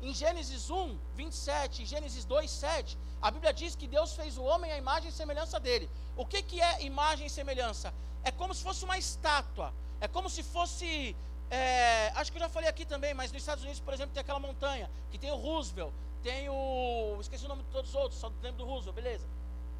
[0.00, 4.42] Em Gênesis 1, 27, em Gênesis 2, 7, a Bíblia diz que Deus fez o
[4.44, 5.88] homem à imagem e semelhança dele.
[6.16, 7.92] O que, que é imagem e semelhança?
[8.22, 9.72] É como se fosse uma estátua.
[10.00, 11.16] É como se fosse.
[11.50, 14.20] É, acho que eu já falei aqui também, mas nos Estados Unidos, por exemplo, tem
[14.20, 17.16] aquela montanha que tem o Roosevelt, tem o.
[17.20, 19.26] Esqueci o nome de todos os outros, só lembro do Roosevelt, beleza.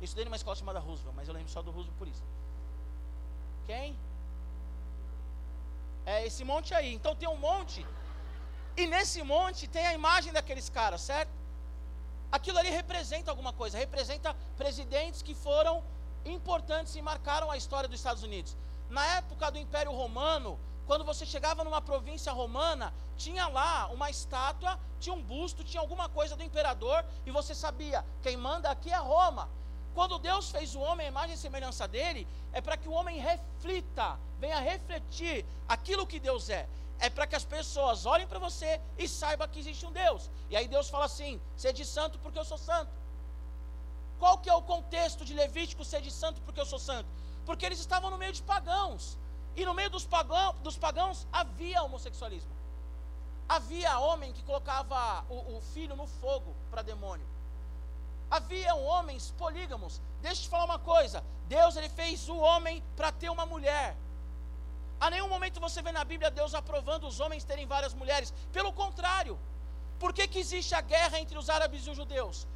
[0.01, 2.23] Eu estudei numa escola chamada Roosevelt, mas eu lembro só do Roosevelt por isso.
[3.66, 3.98] Quem?
[6.05, 6.94] É esse monte aí.
[6.94, 7.85] Então tem um monte
[8.76, 11.31] e nesse monte tem a imagem daqueles caras, certo?
[12.31, 15.83] Aquilo ali representa alguma coisa, representa presidentes que foram
[16.24, 18.57] importantes e marcaram a história dos Estados Unidos.
[18.90, 24.79] Na época do Império Romano, quando você chegava numa província romana, tinha lá uma estátua,
[25.00, 28.96] tinha um busto, tinha alguma coisa do imperador, e você sabia, quem manda aqui é
[28.96, 29.48] Roma.
[29.97, 33.19] Quando Deus fez o homem, a imagem e semelhança dele, é para que o homem
[33.19, 38.81] reflita, venha refletir aquilo que Deus é é para que as pessoas olhem para você
[38.99, 40.31] e saibam que existe um Deus.
[40.51, 42.91] E aí Deus fala assim: sede santo porque eu sou santo.
[44.19, 47.09] Qual que é o contexto de Levítico sede santo porque eu sou santo?
[47.45, 49.19] Porque eles estavam no meio de pagãos.
[49.55, 52.51] E no meio dos, pagão, dos pagãos havia homossexualismo.
[53.49, 57.27] Havia homem que colocava o, o filho no fogo para demônio.
[58.31, 60.01] Havia homens polígamos.
[60.21, 63.97] Deixa eu te falar uma coisa: Deus ele fez o homem para ter uma mulher.
[64.99, 68.33] A nenhum momento você vê na Bíblia Deus aprovando os homens terem várias mulheres.
[68.53, 69.39] Pelo contrário.
[69.99, 72.47] Por que, que existe a guerra entre os árabes e os judeus?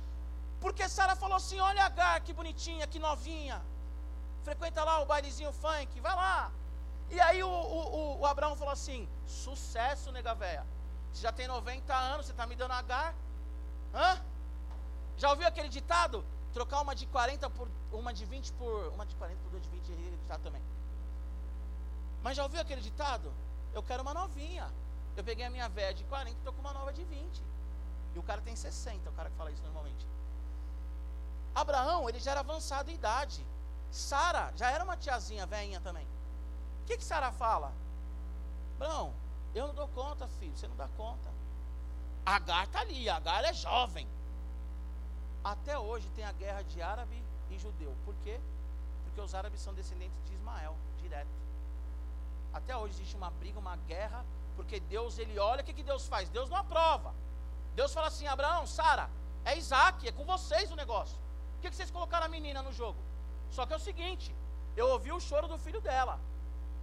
[0.60, 3.62] Porque Sara falou assim: olha Agar, que bonitinha, que novinha.
[4.44, 6.50] Frequenta lá o bailezinho funk, vai lá.
[7.10, 10.66] E aí o, o, o Abraão falou assim: sucesso, nega véia.
[11.12, 13.14] Você já tem 90 anos, você está me dando Agar?
[13.94, 14.22] Hã?
[15.20, 16.24] Já ouviu aquele ditado?
[16.54, 18.88] Trocar uma de 40 por uma de 20 por.
[18.94, 20.62] Uma de 40 por duas de 20 é ditado também.
[22.22, 23.30] Mas já ouviu aquele ditado?
[23.74, 24.72] Eu quero uma novinha.
[25.18, 27.42] Eu peguei a minha velha de 40 e estou com uma nova de 20.
[28.14, 30.06] E o cara tem 60, o cara que fala isso normalmente.
[31.54, 33.46] Abraão, ele já era avançado em idade.
[33.90, 36.06] Sara já era uma tiazinha velhinha também.
[36.82, 37.72] O que, que Sara fala?
[38.76, 39.12] Abraão,
[39.54, 41.28] eu não dou conta, filho, você não dá conta.
[42.24, 44.08] Agar está ali, Agar é jovem.
[45.42, 47.94] Até hoje tem a guerra de árabe e judeu.
[48.04, 48.38] Por quê?
[49.04, 51.28] Porque os árabes são descendentes de Ismael, direto.
[52.52, 54.24] Até hoje existe uma briga, uma guerra,
[54.56, 56.28] porque Deus, ele olha, o que, que Deus faz?
[56.28, 57.14] Deus não aprova.
[57.74, 59.08] Deus fala assim: Abraão, Sara,
[59.44, 61.16] é Isaac, é com vocês o negócio.
[61.54, 62.98] Por que, que vocês colocaram a menina no jogo?
[63.50, 64.34] Só que é o seguinte:
[64.76, 66.18] eu ouvi o choro do filho dela,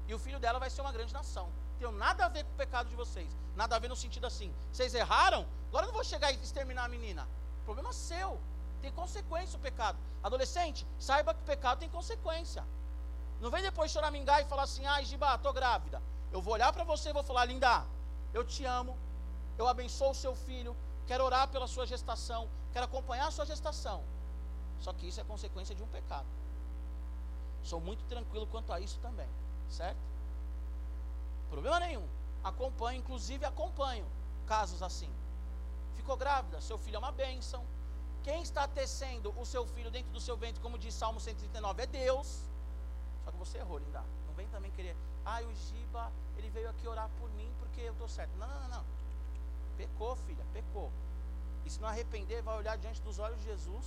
[0.07, 1.49] e o filho dela vai ser uma grande nação.
[1.79, 4.53] Tem nada a ver com o pecado de vocês, nada a ver no sentido assim.
[4.71, 7.27] Vocês erraram, agora eu não vou chegar e exterminar a menina.
[7.67, 8.39] Problema seu,
[8.81, 9.97] tem consequência o pecado.
[10.23, 12.63] Adolescente, saiba que o pecado tem consequência.
[13.41, 16.01] Não vem depois choramingar e falar assim, ai, Giba, tô grávida.
[16.31, 17.85] Eu vou olhar para você e vou falar, linda,
[18.33, 18.97] eu te amo,
[19.57, 20.73] eu abençoo o seu filho,
[21.05, 24.01] quero orar pela sua gestação, quero acompanhar a sua gestação.
[24.79, 26.25] Só que isso é consequência de um pecado.
[27.63, 29.27] Sou muito tranquilo quanto a isso também,
[29.69, 29.99] certo?
[31.49, 32.07] Problema nenhum.
[32.45, 34.05] Acompanho, inclusive acompanho
[34.47, 35.11] casos assim.
[35.97, 37.63] Ficou grávida, seu filho é uma bênção.
[38.23, 41.87] Quem está tecendo o seu filho dentro do seu ventre, como diz Salmo 139, é
[41.87, 42.29] Deus.
[43.23, 44.03] Só que você errou, linda.
[44.27, 47.93] Não vem também querer, ah, o Giba, ele veio aqui orar por mim porque eu
[47.93, 48.35] estou certo.
[48.37, 48.85] Não, não, não, não.
[49.77, 50.91] Pecou, filha, pecou.
[51.65, 53.85] E se não arrepender, vai olhar diante dos olhos de Jesus,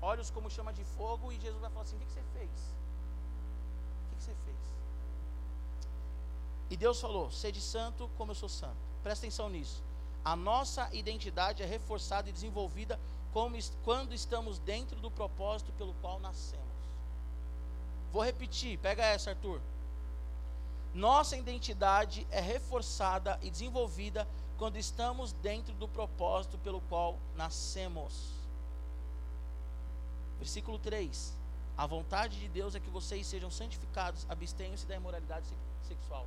[0.00, 2.50] olhos como chama de fogo, e Jesus vai falar assim: o que, você fez?
[2.50, 4.56] O que, que você fez?
[6.70, 8.76] E Deus falou: sede santo como eu sou santo.
[9.02, 9.82] Presta atenção nisso.
[10.24, 12.98] A nossa identidade é reforçada e desenvolvida
[13.32, 16.66] quando estamos dentro do propósito pelo qual nascemos.
[18.12, 19.60] Vou repetir, pega essa, Arthur.
[20.92, 24.26] Nossa identidade é reforçada e desenvolvida
[24.58, 28.30] quando estamos dentro do propósito pelo qual nascemos.
[30.38, 31.38] Versículo 3.
[31.78, 35.46] A vontade de Deus é que vocês sejam santificados, abstenham-se da imoralidade
[35.88, 36.26] sexual.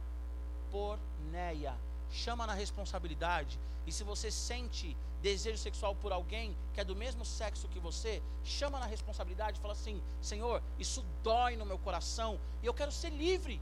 [0.72, 1.76] Porneia.
[2.14, 3.60] Chama na responsabilidade.
[3.88, 8.22] E se você sente desejo sexual por alguém que é do mesmo sexo que você,
[8.44, 12.92] chama na responsabilidade e fala assim: Senhor, isso dói no meu coração e eu quero
[12.92, 13.60] ser livre.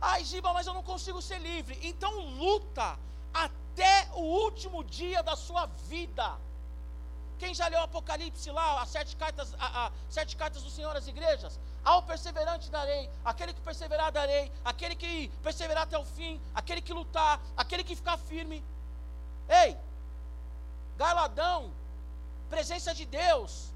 [0.00, 1.78] Ai, Giba, mas eu não consigo ser livre.
[1.82, 2.98] Então luta
[3.32, 6.36] até o último dia da sua vida.
[7.38, 10.94] Quem já leu o Apocalipse lá, as sete cartas, a, a, sete cartas do Senhor
[10.96, 11.58] às igrejas?
[11.84, 16.92] Ao perseverante darei, aquele que perseverar darei, aquele que perseverar até o fim, aquele que
[16.92, 18.64] lutar, aquele que ficar firme.
[19.48, 19.76] Ei,
[20.96, 21.72] galadão,
[22.48, 23.72] presença de Deus,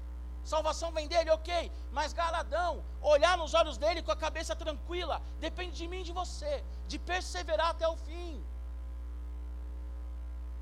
[0.51, 1.69] Salvação vem dele, ok.
[1.91, 6.13] Mas galadão, olhar nos olhos dele com a cabeça tranquila, depende de mim e de
[6.13, 8.41] você, de perseverar até o fim.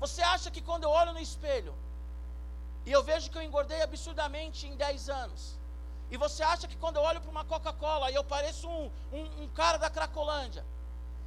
[0.00, 1.72] Você acha que quando eu olho no espelho
[2.84, 5.56] e eu vejo que eu engordei absurdamente em 10 anos,
[6.10, 9.42] e você acha que quando eu olho para uma Coca-Cola e eu pareço um, um,
[9.42, 10.64] um, cara da Cracolândia,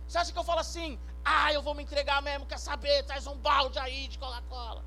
[0.07, 3.27] você acha que eu falo assim, ah, eu vou me entregar mesmo, quer saber, traz
[3.27, 4.83] um balde aí de Coca-Cola.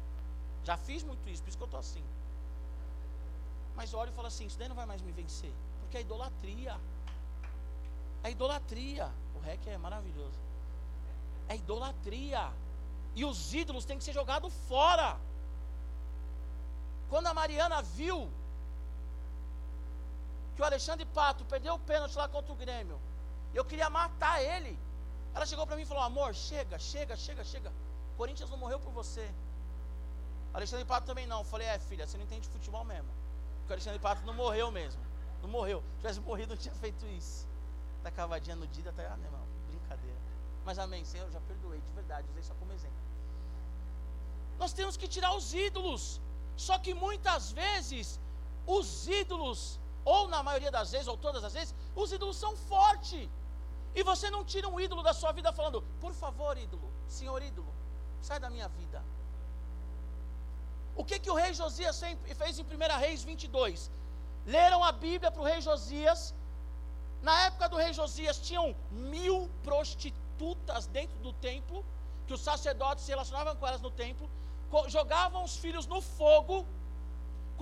[0.64, 2.04] Já fiz muito isso, por isso que eu estou assim.
[3.74, 6.00] Mas eu olho e falo assim, isso daí não vai mais me vencer, porque é
[6.00, 6.76] idolatria.
[8.24, 9.10] É idolatria.
[9.34, 10.38] O REC é maravilhoso.
[11.48, 12.50] É idolatria.
[13.14, 15.18] E os ídolos têm que ser jogados fora.
[17.10, 18.30] Quando a Mariana viu
[20.54, 23.00] que o Alexandre Pato perdeu o pênalti lá contra o Grêmio,
[23.54, 24.78] eu queria matar ele.
[25.34, 27.72] Ela chegou para mim e falou: Amor, chega, chega, chega, chega.
[28.16, 29.30] Corinthians não morreu por você.
[30.52, 31.38] Alexandre Pato também não.
[31.38, 33.08] Eu falei: É, filha, você não entende futebol mesmo.
[33.60, 35.00] Porque o Alexandre Pato não morreu mesmo.
[35.42, 35.82] Não morreu.
[35.94, 37.46] Se tivesse morrido, não tinha feito isso.
[38.02, 40.16] Tá cavadinha no dia, tá, ah, não, irmão, brincadeira.
[40.64, 42.96] Mas amém, Senhor, eu já perdoei, de verdade, usei só como exemplo.
[44.58, 46.20] Nós temos que tirar os ídolos.
[46.56, 48.20] Só que muitas vezes,
[48.66, 53.28] os ídolos, ou na maioria das vezes, ou todas as vezes, os ídolos são fortes.
[53.94, 57.72] E você não tira um ídolo da sua vida falando, por favor, ídolo, senhor ídolo,
[58.20, 59.02] sai da minha vida.
[60.96, 62.00] O que, que o rei Josias
[62.36, 63.90] fez em 1 Reis 22?
[64.46, 66.34] Leram a Bíblia para o rei Josias.
[67.22, 71.84] Na época do rei Josias, tinham mil prostitutas dentro do templo,
[72.26, 74.28] que os sacerdotes se relacionavam com elas no templo
[74.88, 76.66] jogavam os filhos no fogo.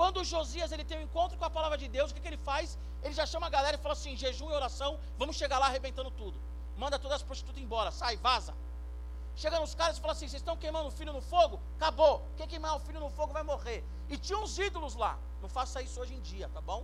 [0.01, 2.39] Quando Josias ele tem um encontro com a palavra de Deus, o que, que ele
[2.39, 2.79] faz?
[3.03, 6.11] Ele já chama a galera e fala assim: jejum e oração, vamos chegar lá arrebentando
[6.13, 6.41] tudo.
[6.83, 8.55] Manda todas as prostitutas embora, sai, vaza.
[9.37, 11.61] Chega nos caras e fala assim: vocês estão queimando o filho no fogo?
[11.77, 12.27] Acabou.
[12.39, 13.85] Quem queimar o filho no fogo vai morrer.
[14.09, 15.19] E tinha uns ídolos lá.
[15.43, 16.83] Não faça isso hoje em dia, tá bom?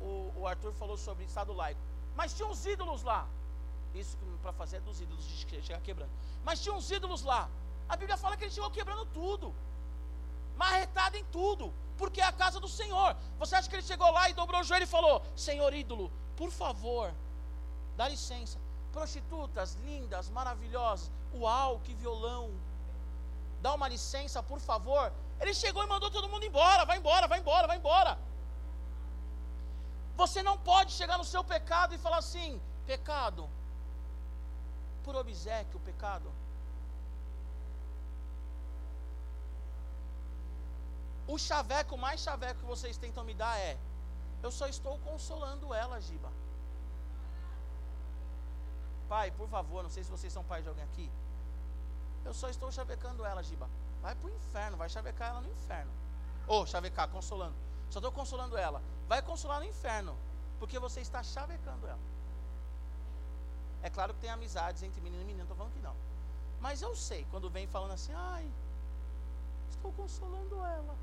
[0.00, 1.80] O, o Arthur falou sobre Estado laico.
[2.14, 3.26] Mas tinha uns ídolos lá.
[3.92, 6.12] Isso para fazer é dos ídolos, de chegar quebrando.
[6.44, 7.48] Mas tinha uns ídolos lá.
[7.88, 9.52] A Bíblia fala que ele chegou quebrando tudo,
[10.56, 13.16] marretado em tudo, porque é a casa do Senhor.
[13.38, 16.50] Você acha que ele chegou lá e dobrou o joelho e falou: Senhor ídolo, por
[16.50, 17.12] favor,
[17.96, 18.58] dá licença.
[18.92, 22.50] Prostitutas lindas, maravilhosas, uau, que violão.
[23.60, 25.12] Dá uma licença, por favor.
[25.40, 26.84] Ele chegou e mandou todo mundo embora.
[26.84, 28.18] Vai embora, vai embora, vai embora.
[30.16, 33.48] Você não pode chegar no seu pecado e falar assim: pecado,
[35.02, 36.30] por obsequio, pecado.
[41.26, 43.78] O chaveco mais chaveco que vocês tentam me dar é:
[44.42, 46.30] eu só estou consolando ela, Giba.
[49.08, 51.10] Pai, por favor, não sei se vocês são pais de alguém aqui.
[52.24, 53.68] Eu só estou chavecando ela, Giba.
[54.02, 55.90] Vai para o inferno, vai chavecar ela no inferno.
[56.46, 57.54] Ou oh, chavecar, consolando.
[57.90, 58.82] Só estou consolando ela.
[59.08, 60.16] Vai consolar no inferno,
[60.58, 61.98] porque você está chavecando ela.
[63.82, 65.94] É claro que tem amizades entre menino e menino, estou falando que não.
[66.60, 68.50] Mas eu sei, quando vem falando assim, ai,
[69.70, 70.96] estou consolando ela.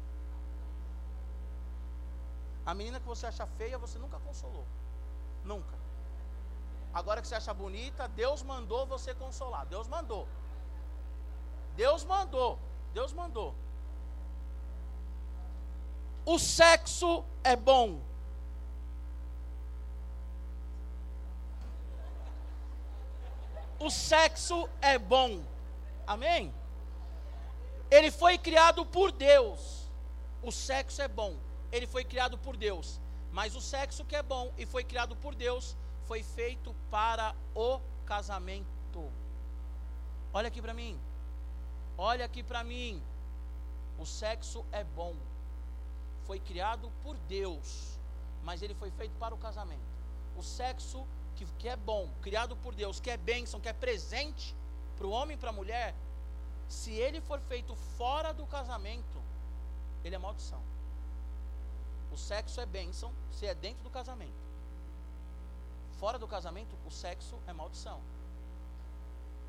[2.65, 4.65] A menina que você acha feia, você nunca consolou.
[5.43, 5.75] Nunca.
[6.93, 9.65] Agora que você acha bonita, Deus mandou você consolar.
[9.65, 10.27] Deus mandou.
[11.75, 12.59] Deus mandou.
[12.93, 13.55] Deus mandou.
[16.25, 17.99] O sexo é bom.
[23.79, 25.41] O sexo é bom.
[26.05, 26.53] Amém?
[27.89, 29.89] Ele foi criado por Deus.
[30.43, 31.35] O sexo é bom
[31.71, 32.99] ele foi criado por Deus.
[33.31, 37.79] Mas o sexo que é bom e foi criado por Deus foi feito para o
[38.05, 39.11] casamento.
[40.33, 40.99] Olha aqui para mim.
[41.97, 43.01] Olha aqui para mim.
[43.97, 45.15] O sexo é bom.
[46.25, 47.99] Foi criado por Deus,
[48.43, 49.81] mas ele foi feito para o casamento.
[50.35, 51.05] O sexo
[51.35, 54.55] que, que é bom, criado por Deus, que é bênção, que é presente
[54.97, 55.95] para o homem e para a mulher,
[56.67, 59.21] se ele for feito fora do casamento,
[60.03, 60.61] ele é maldição.
[62.11, 64.41] O sexo é bênção se é dentro do casamento.
[65.99, 68.01] Fora do casamento, o sexo é maldição.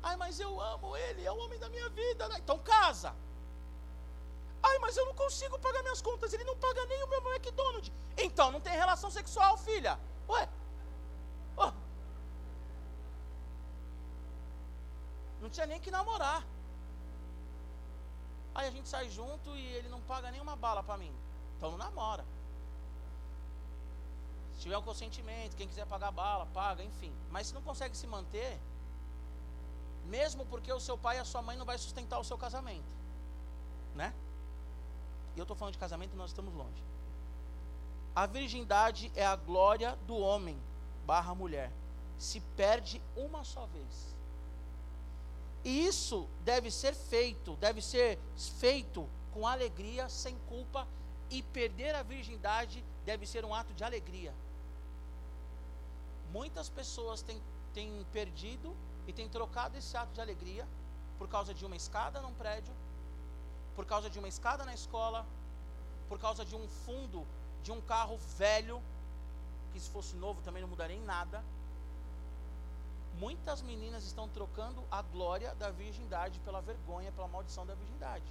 [0.01, 2.27] Ai, mas eu amo ele, é o homem da minha vida.
[2.29, 2.37] Né?
[2.39, 3.15] Então casa.
[4.61, 7.91] Ai, mas eu não consigo pagar minhas contas, ele não paga nem o meu McDonald's.
[8.17, 9.99] Então não tem relação sexual, filha.
[10.29, 10.47] Ué?
[15.43, 16.41] Não tinha nem que namorar.
[18.55, 21.13] Aí a gente sai junto e ele não paga nenhuma bala para mim.
[21.57, 22.23] Então não namora.
[24.55, 27.13] Se tiver um consentimento, quem quiser pagar bala, paga, enfim.
[27.31, 28.59] Mas se não consegue se manter,
[30.05, 32.95] mesmo porque o seu pai e a sua mãe não vai sustentar o seu casamento,
[33.95, 34.13] né?
[35.35, 36.83] E eu estou falando de casamento nós estamos longe.
[38.15, 40.59] A virgindade é a glória do homem
[41.05, 41.71] barra mulher.
[42.19, 44.13] Se perde uma só vez.
[45.63, 48.19] E isso deve ser feito, deve ser
[48.59, 50.87] feito com alegria, sem culpa,
[51.29, 54.33] e perder a virgindade deve ser um ato de alegria.
[56.33, 57.39] Muitas pessoas têm,
[57.75, 58.75] têm perdido
[59.07, 60.67] e têm trocado esse ato de alegria
[61.19, 62.73] por causa de uma escada num prédio,
[63.75, 65.27] por causa de uma escada na escola,
[66.09, 67.25] por causa de um fundo
[67.61, 68.81] de um carro velho,
[69.71, 71.43] que se fosse novo também não mudaria em nada.
[73.19, 78.25] Muitas meninas estão trocando a glória da virgindade pela vergonha, pela maldição da virgindade.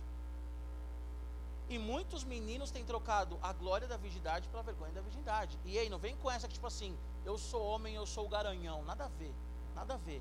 [1.72, 5.58] E muitos meninos têm trocado a glória da virgindade pela vergonha da virgindade.
[5.64, 6.94] E aí, não vem com essa que tipo assim,
[7.24, 8.84] eu sou homem, eu sou o garanhão.
[8.84, 9.34] Nada a ver,
[9.74, 10.20] nada a ver.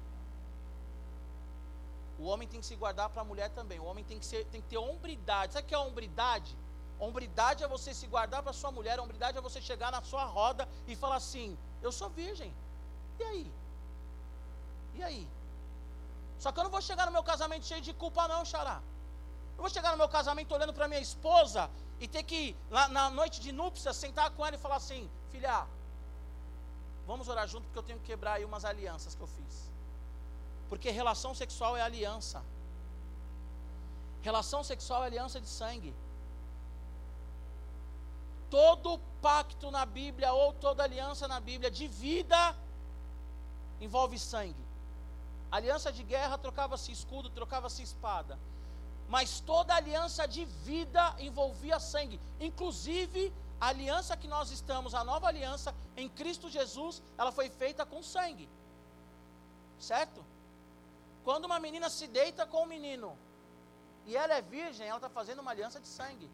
[2.17, 3.79] O homem tem que se guardar para a mulher também.
[3.81, 5.51] O homem tem que, ser, tem que ter hombridade.
[5.51, 6.55] Sabe o que é hombridade?
[6.97, 8.97] Hombridade é você se guardar para sua mulher.
[9.01, 12.53] Hombridade é você chegar na sua roda e falar assim: Eu sou virgem.
[13.19, 13.51] E aí?
[14.95, 15.27] E aí?
[16.39, 18.81] Só que eu não vou chegar no meu casamento cheio de culpa, não, Xará.
[19.61, 23.11] Eu vou chegar no meu casamento olhando para minha esposa e ter que, lá, na
[23.11, 25.67] noite de núpcias, sentar com ela e falar assim: Filha,
[27.05, 29.69] vamos orar junto porque eu tenho que quebrar aí umas alianças que eu fiz.
[30.67, 32.43] Porque relação sexual é aliança.
[34.23, 35.93] Relação sexual é aliança de sangue.
[38.49, 42.55] Todo pacto na Bíblia ou toda aliança na Bíblia de vida
[43.79, 44.65] envolve sangue.
[45.51, 48.39] Aliança de guerra trocava-se escudo, trocava-se espada.
[49.13, 52.17] Mas toda aliança de vida envolvia sangue.
[52.47, 53.21] Inclusive,
[53.59, 55.69] a aliança que nós estamos, a nova aliança
[56.01, 58.47] em Cristo Jesus, ela foi feita com sangue.
[59.89, 60.19] Certo?
[61.25, 63.09] Quando uma menina se deita com um menino
[64.05, 66.29] e ela é virgem, ela está fazendo uma aliança de sangue.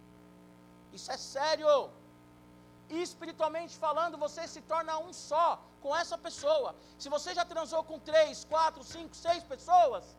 [0.94, 1.90] Isso é sério.
[2.90, 5.48] E espiritualmente falando, você se torna um só
[5.82, 6.76] com essa pessoa.
[7.02, 10.16] Se você já transou com três, quatro, cinco, seis pessoas,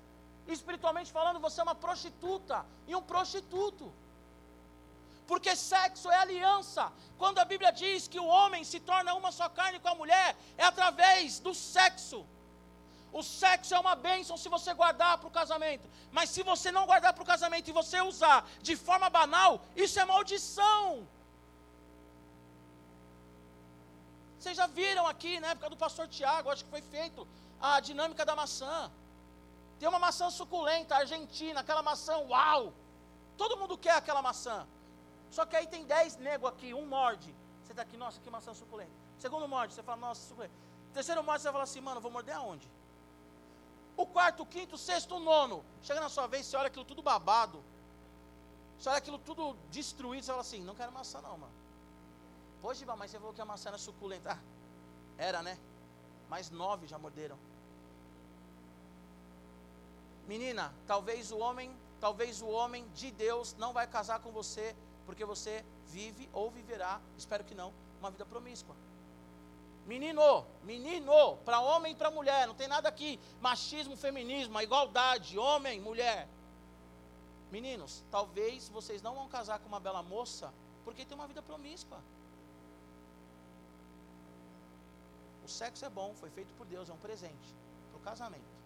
[0.52, 3.92] espiritualmente falando, você é uma prostituta e um prostituto.
[5.26, 6.90] Porque sexo é aliança.
[7.18, 10.36] Quando a Bíblia diz que o homem se torna uma só carne com a mulher,
[10.56, 12.24] é através do sexo.
[13.12, 15.86] O sexo é uma bênção se você guardar para o casamento.
[16.10, 19.98] Mas se você não guardar para o casamento e você usar de forma banal, isso
[20.00, 21.06] é maldição.
[24.38, 27.26] Vocês já viram aqui, na época do pastor Tiago, acho que foi feito
[27.60, 28.90] a dinâmica da maçã.
[29.78, 32.72] Tem uma maçã suculenta, argentina, aquela maçã, uau!
[33.36, 34.66] Todo mundo quer aquela maçã.
[35.30, 37.34] Só que aí tem dez nego aqui, um morde.
[37.62, 38.90] Você está aqui, nossa, que maçã suculenta.
[39.18, 40.54] Segundo morde, você fala, nossa, suculenta.
[40.92, 42.68] Terceiro morde, você fala assim, mano, vou morder aonde?
[43.96, 45.64] O quarto, o quinto, o sexto, o nono.
[45.82, 47.62] Chega na sua vez, você olha aquilo tudo babado.
[48.78, 51.52] Você olha aquilo tudo destruído, você fala assim, não quero maçã não, mano.
[52.74, 54.32] Giba, mas você falou que a maçã era suculenta.
[54.32, 54.38] Ah,
[55.16, 55.58] era, né?
[56.28, 57.38] Mais nove já morderam.
[60.28, 64.76] Menina, talvez o homem, talvez o homem de Deus não vai casar com você
[65.06, 68.76] porque você vive ou viverá, espero que não, uma vida promíscua.
[69.86, 75.38] Menino, menino, para homem e para mulher, não tem nada aqui, machismo, feminismo, a igualdade,
[75.38, 76.28] homem, mulher.
[77.50, 80.52] Meninos, talvez vocês não vão casar com uma bela moça
[80.84, 82.02] porque tem uma vida promíscua.
[85.42, 87.56] O sexo é bom, foi feito por Deus, é um presente
[87.90, 88.57] para o casamento.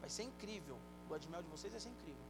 [0.00, 0.76] Vai ser incrível.
[1.06, 2.28] O lua de de vocês vai ser incrível.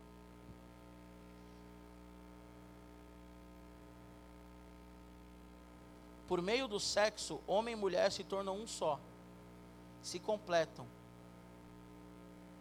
[6.28, 9.00] Por meio do sexo, homem e mulher se tornam um só.
[10.02, 10.86] Se completam.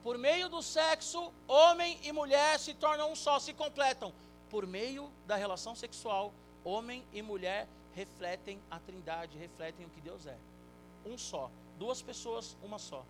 [0.07, 4.13] Por meio do sexo, homem e mulher se tornam um só, se completam.
[4.49, 6.33] Por meio da relação sexual,
[6.63, 10.37] homem e mulher refletem a Trindade, refletem o que Deus é.
[11.05, 11.51] Um só.
[11.77, 13.05] Duas pessoas, uma só.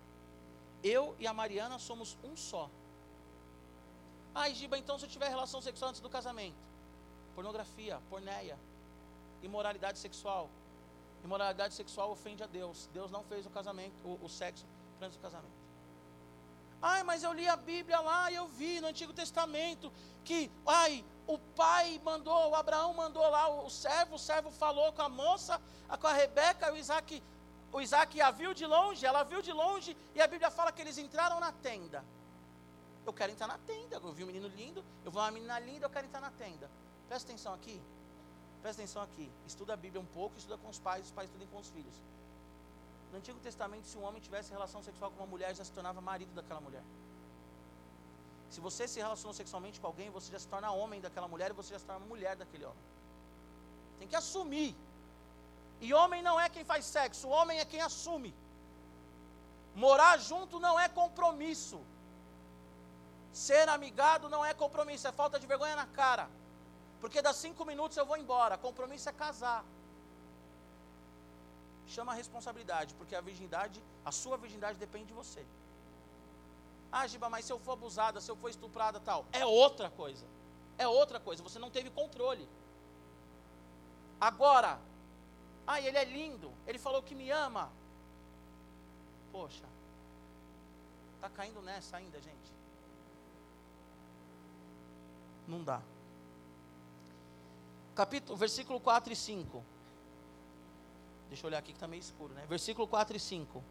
[0.82, 2.70] Eu e a Mariana somos um só.
[4.34, 6.56] Ah, Giba, então se eu tiver relação sexual antes do casamento?
[7.34, 8.58] Pornografia, porneia,
[9.42, 10.48] imoralidade sexual.
[11.24, 12.88] Imoralidade sexual ofende a Deus.
[12.92, 14.64] Deus não fez o casamento, o, o sexo
[15.00, 15.58] antes do casamento.
[16.80, 19.92] Ai, mas eu li a Bíblia lá e eu vi no Antigo Testamento
[20.24, 25.02] que, ai, o pai mandou, o Abraão mandou lá o servo, o servo falou com
[25.02, 25.60] a moça,
[26.00, 27.20] com a Rebeca, o Isaac,
[27.72, 30.80] o Isaac a viu de longe, ela viu de longe, e a Bíblia fala que
[30.80, 32.04] eles entraram na tenda.
[33.06, 35.86] Eu quero entrar na tenda, eu vi um menino lindo, eu vou uma menina linda,
[35.86, 36.70] eu quero entrar na tenda.
[37.08, 37.80] Presta atenção aqui,
[38.62, 41.48] presta atenção aqui, estuda a Bíblia um pouco, estuda com os pais, os pais estudem
[41.48, 41.96] com os filhos.
[43.10, 46.00] No Antigo Testamento, se um homem tivesse relação sexual com uma mulher, já se tornava
[46.00, 46.82] marido daquela mulher.
[48.50, 51.54] Se você se relacionou sexualmente com alguém, você já se torna homem daquela mulher e
[51.54, 52.84] você já se torna mulher daquele homem.
[53.98, 54.74] Tem que assumir.
[55.80, 58.34] E homem não é quem faz sexo, homem é quem assume.
[59.74, 61.80] Morar junto não é compromisso.
[63.32, 66.28] Ser amigado não é compromisso, é falta de vergonha na cara.
[67.00, 68.58] Porque das cinco minutos eu vou embora.
[68.58, 69.64] Compromisso é casar.
[71.86, 75.44] Chama a responsabilidade, porque a virgindade, a sua virgindade depende de você.
[76.90, 80.26] Ah, Giba, mas se eu for abusada, se eu for estuprada, tal, é outra coisa.
[80.76, 82.48] É outra coisa, você não teve controle.
[84.20, 84.78] Agora,
[85.70, 87.70] ah, ele é lindo, ele falou que me ama.
[89.30, 89.66] Poxa,
[91.20, 92.50] tá caindo nessa ainda, gente.
[95.46, 95.82] Não dá.
[97.94, 99.62] Capítulo, versículo 4 e 5.
[101.28, 102.46] Deixa eu olhar aqui que está meio escuro, né?
[102.48, 103.62] Versículo 4 e 5.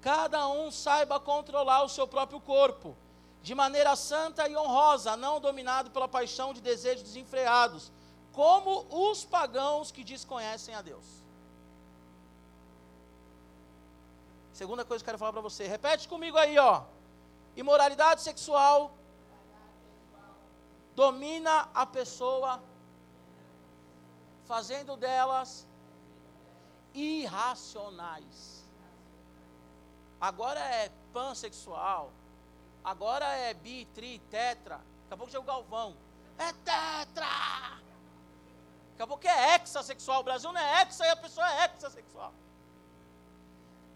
[0.00, 2.96] Cada um saiba controlar o seu próprio corpo,
[3.40, 7.92] de maneira santa e honrosa, não dominado pela paixão de desejos desenfreados,
[8.32, 11.19] como os pagãos que desconhecem a Deus.
[14.60, 16.82] Segunda coisa que eu quero falar para você, repete comigo aí, ó.
[17.56, 18.92] Imoralidade sexual
[20.94, 22.62] domina a pessoa,
[24.44, 25.66] fazendo delas
[26.92, 28.62] irracionais.
[30.20, 32.12] Agora é pansexual,
[32.84, 34.76] agora é bi, tri, tetra.
[34.76, 35.96] Daqui a pouco chega o Galvão.
[36.36, 37.80] É tetra!
[38.90, 40.20] Daqui a pouco é hexassexual.
[40.20, 42.34] O Brasil não é hexa e a pessoa é hexassexual.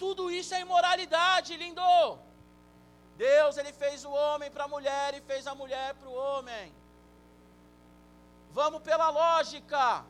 [0.05, 1.83] Tudo isso é imoralidade, lindo.
[3.17, 6.67] Deus, ele fez o homem para a mulher e fez a mulher para o homem.
[8.59, 10.05] Vamos pela lógica.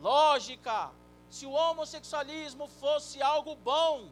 [0.00, 0.90] Lógica.
[1.28, 4.08] Se o homossexualismo fosse algo bom,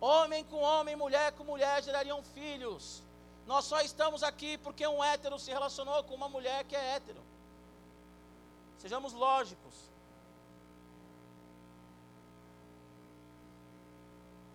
[0.00, 3.02] homem com homem, mulher com mulher gerariam filhos.
[3.48, 7.22] Nós só estamos aqui porque um hétero se relacionou com uma mulher que é hétero.
[8.78, 9.74] Sejamos lógicos.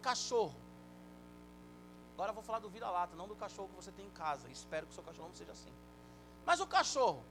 [0.01, 0.55] Cachorro.
[2.13, 4.49] Agora eu vou falar do vira-lata, não do cachorro que você tem em casa.
[4.49, 5.71] Espero que o seu cachorro não seja assim.
[6.45, 7.23] Mas o cachorro.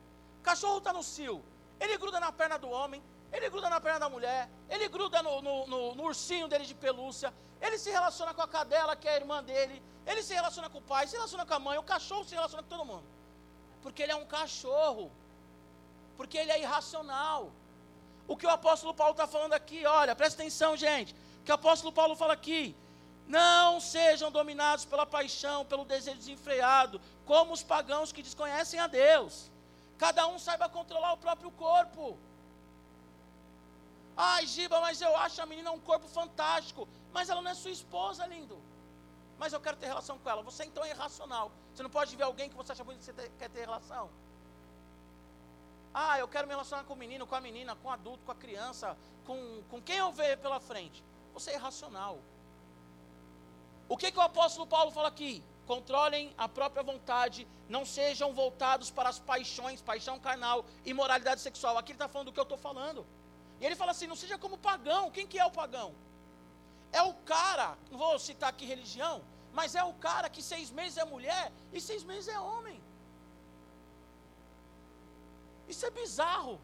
[0.43, 1.45] Cachorro está no cio.
[1.79, 3.03] Ele gruda na perna do homem,
[3.33, 6.75] ele gruda na perna da mulher, ele gruda no, no, no, no, ursinho dele de
[6.75, 10.71] pelúcia, ele se relaciona com a cadela, que é a irmã dele, ele se relaciona
[10.71, 13.05] com o pai, se relaciona com a mãe, o cachorro se relaciona com todo mundo.
[13.83, 15.13] Porque ele é um cachorro,
[16.17, 17.53] porque ele é irracional.
[18.27, 21.15] O que o apóstolo Paulo está falando aqui, olha, presta atenção, gente.
[21.49, 22.77] Que o apóstolo Paulo fala aqui,
[23.27, 29.51] não sejam dominados pela paixão, pelo desejo desenfreado, como os pagãos que desconhecem a Deus.
[29.97, 32.19] Cada um saiba controlar o próprio corpo.
[34.15, 36.87] Ai, Giba, mas eu acho a menina um corpo fantástico.
[37.15, 38.61] Mas ela não é sua esposa, lindo.
[39.39, 40.43] Mas eu quero ter relação com ela.
[40.43, 41.51] Você então é irracional.
[41.73, 44.11] Você não pode ver alguém que você acha bonito e você quer ter relação.
[45.95, 48.33] Ah, eu quero me relacionar com o menino, com a menina, com o adulto, com
[48.33, 48.95] a criança,
[49.27, 51.08] com, com quem eu ver pela frente.
[51.39, 52.19] Você é irracional.
[53.89, 55.33] O que, que o apóstolo Paulo fala aqui?
[55.73, 61.79] Controlem a própria vontade, não sejam voltados para as paixões, paixão carnal, imoralidade sexual.
[61.79, 63.07] Aqui ele está falando do que eu estou falando.
[63.61, 65.13] E ele fala assim: não seja como pagão.
[65.13, 65.95] Quem que é o pagão?
[66.91, 69.23] É o cara, não vou citar aqui religião,
[69.53, 72.81] mas é o cara que seis meses é mulher e seis meses é homem.
[75.69, 76.59] Isso é bizarro.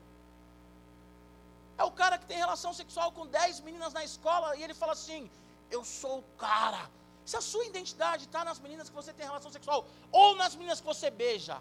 [1.76, 4.92] É o cara que tem relação sexual com dez meninas na escola e ele fala
[4.92, 5.30] assim:
[5.70, 6.82] eu sou o cara.
[7.24, 10.80] Se a sua identidade está nas meninas que você tem relação sexual ou nas meninas
[10.80, 11.56] que você beija,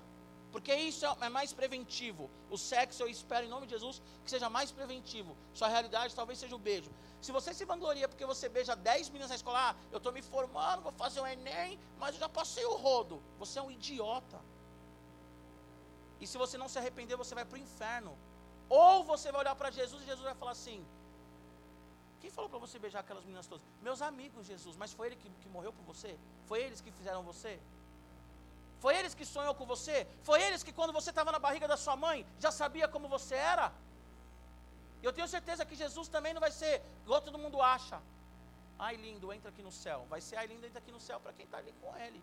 [0.54, 2.30] porque isso é mais preventivo.
[2.56, 5.36] O sexo, eu espero, em nome de Jesus, que seja mais preventivo.
[5.54, 6.92] Sua realidade talvez seja o beijo.
[7.20, 10.22] Se você se vangloria porque você beija 10 meninas na escola, ah, eu estou me
[10.22, 13.20] formando, vou fazer o Enem, mas eu já passei o rodo.
[13.40, 14.40] Você é um idiota.
[16.22, 18.16] E se você não se arrepender, você vai para o inferno.
[18.82, 20.80] Ou você vai olhar para Jesus e Jesus vai falar assim:
[22.22, 23.66] Quem falou para você beijar aquelas meninas todas?
[23.88, 26.12] Meus amigos, Jesus, mas foi ele que, que morreu por você?
[26.50, 27.54] Foi eles que fizeram você?
[28.84, 29.98] Foi eles que sonhou com você?
[30.30, 33.36] Foi eles que quando você estava na barriga da sua mãe já sabia como você
[33.36, 33.68] era?
[35.08, 36.74] Eu tenho certeza que Jesus também não vai ser
[37.06, 38.00] igual todo mundo acha.
[38.88, 40.00] Ai lindo, entra aqui no céu.
[40.14, 42.22] Vai ser ai lindo, entra aqui no céu para quem está ali com ele.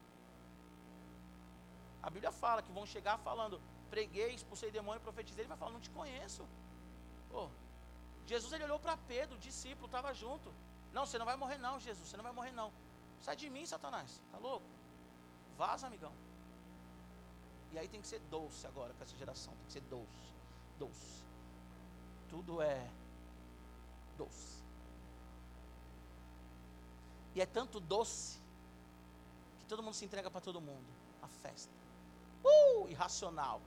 [2.03, 3.57] A Bíblia fala que vão chegar falando,
[3.95, 5.43] preguei, expulsei demônio, profetizei.
[5.43, 6.47] Ele vai falar, não te conheço.
[7.33, 7.49] Oh,
[8.27, 10.53] Jesus ele olhou para Pedro, discípulo, estava junto.
[10.93, 12.73] Não, você não vai morrer não, Jesus, você não vai morrer não.
[13.21, 14.21] Sai de mim, Satanás.
[14.33, 14.67] Tá louco?
[15.57, 16.13] Vaza, amigão.
[17.73, 19.53] E aí tem que ser doce agora com essa geração.
[19.55, 20.35] Tem que ser doce.
[20.79, 21.25] Doce.
[22.29, 22.89] Tudo é
[24.17, 24.63] doce.
[27.35, 28.41] E é tanto doce
[29.61, 30.87] que todo mundo se entrega para todo mundo.
[31.23, 31.73] A festa.
[32.45, 33.61] Uh, irracional.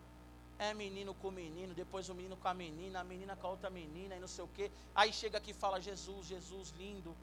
[0.59, 3.69] É menino com menino, depois o menino com a menina, a menina com a outra
[3.69, 4.71] menina e não sei o quê.
[4.93, 7.15] Aí chega aqui e fala: Jesus, Jesus lindo.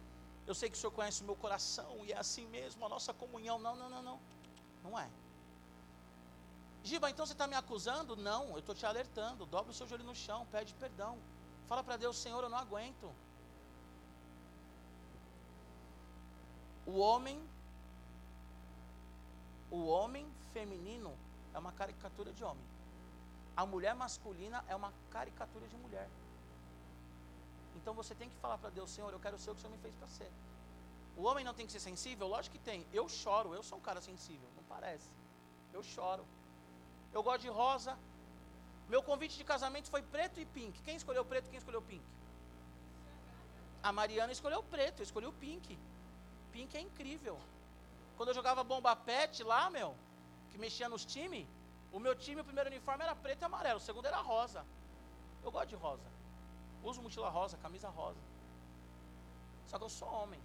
[0.46, 3.14] Eu sei que o Senhor conhece o meu coração e é assim mesmo a nossa
[3.14, 3.58] comunhão.
[3.58, 4.20] Não, não, não, não.
[4.82, 5.08] Não é.
[6.82, 8.16] Giba, então você está me acusando?
[8.16, 9.46] Não, eu estou te alertando.
[9.46, 11.18] Dobra o seu joelho no chão, pede perdão.
[11.68, 13.12] Fala para Deus, Senhor, eu não aguento.
[16.86, 17.40] O homem,
[19.70, 21.16] o homem feminino
[21.54, 22.64] é uma caricatura de homem.
[23.60, 26.08] A mulher masculina é uma caricatura de mulher.
[27.76, 29.74] Então você tem que falar para Deus, Senhor, eu quero ser o que o Senhor
[29.76, 30.30] me fez para ser.
[31.14, 32.26] O homem não tem que ser sensível?
[32.26, 32.86] Lógico que tem.
[32.90, 35.10] Eu choro, eu sou um cara sensível, não parece.
[35.74, 36.24] Eu choro.
[37.12, 37.98] Eu gosto de rosa.
[38.88, 40.80] Meu convite de casamento foi preto e pink.
[40.86, 42.06] Quem escolheu preto, quem escolheu pink?
[43.82, 45.78] A Mariana escolheu preto, eu escolhi o pink.
[46.50, 47.38] Pink é incrível.
[48.16, 49.94] Quando eu jogava bomba pet lá, meu,
[50.50, 51.46] que mexia nos times,
[51.92, 54.64] o meu time, o primeiro uniforme era preto e amarelo, o segundo era rosa.
[55.42, 56.08] Eu gosto de rosa.
[56.82, 58.20] Uso mochila rosa, camisa rosa.
[59.66, 60.40] Só que eu sou homem.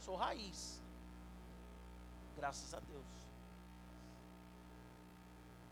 [0.00, 0.80] Sou raiz.
[2.36, 3.06] Graças a Deus.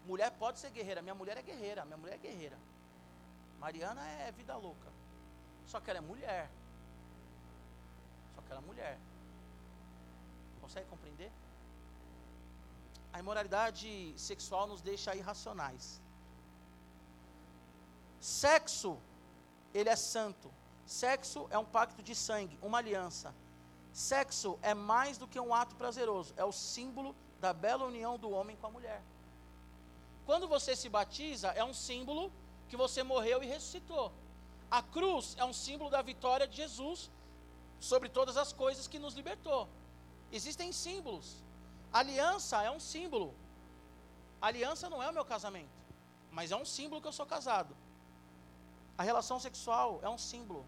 [0.07, 1.03] Mulher pode ser guerreira.
[1.03, 1.85] Minha mulher é guerreira.
[1.85, 2.59] Minha mulher é guerreira.
[3.59, 4.91] Mariana é vida louca.
[5.67, 6.51] Só que ela é mulher.
[8.35, 8.99] Só que ela é mulher.
[10.61, 11.31] Consegue compreender?
[13.13, 16.01] A imoralidade sexual nos deixa irracionais.
[18.21, 18.99] Sexo,
[19.75, 20.51] ele é santo.
[20.87, 23.35] Sexo é um pacto de sangue, uma aliança.
[23.93, 28.31] Sexo é mais do que um ato prazeroso, é o símbolo da bela união do
[28.31, 29.03] homem com a mulher.
[30.27, 32.33] Quando você se batiza, é um símbolo
[32.69, 34.13] que você morreu e ressuscitou.
[34.71, 37.11] A cruz é um símbolo da vitória de Jesus
[37.81, 39.69] sobre todas as coisas que nos libertou.
[40.31, 41.43] Existem símbolos.
[41.93, 43.35] Aliança é um símbolo.
[44.41, 45.71] Aliança não é o meu casamento,
[46.31, 47.77] mas é um símbolo que eu sou casado.
[48.97, 50.65] A relação sexual é um símbolo.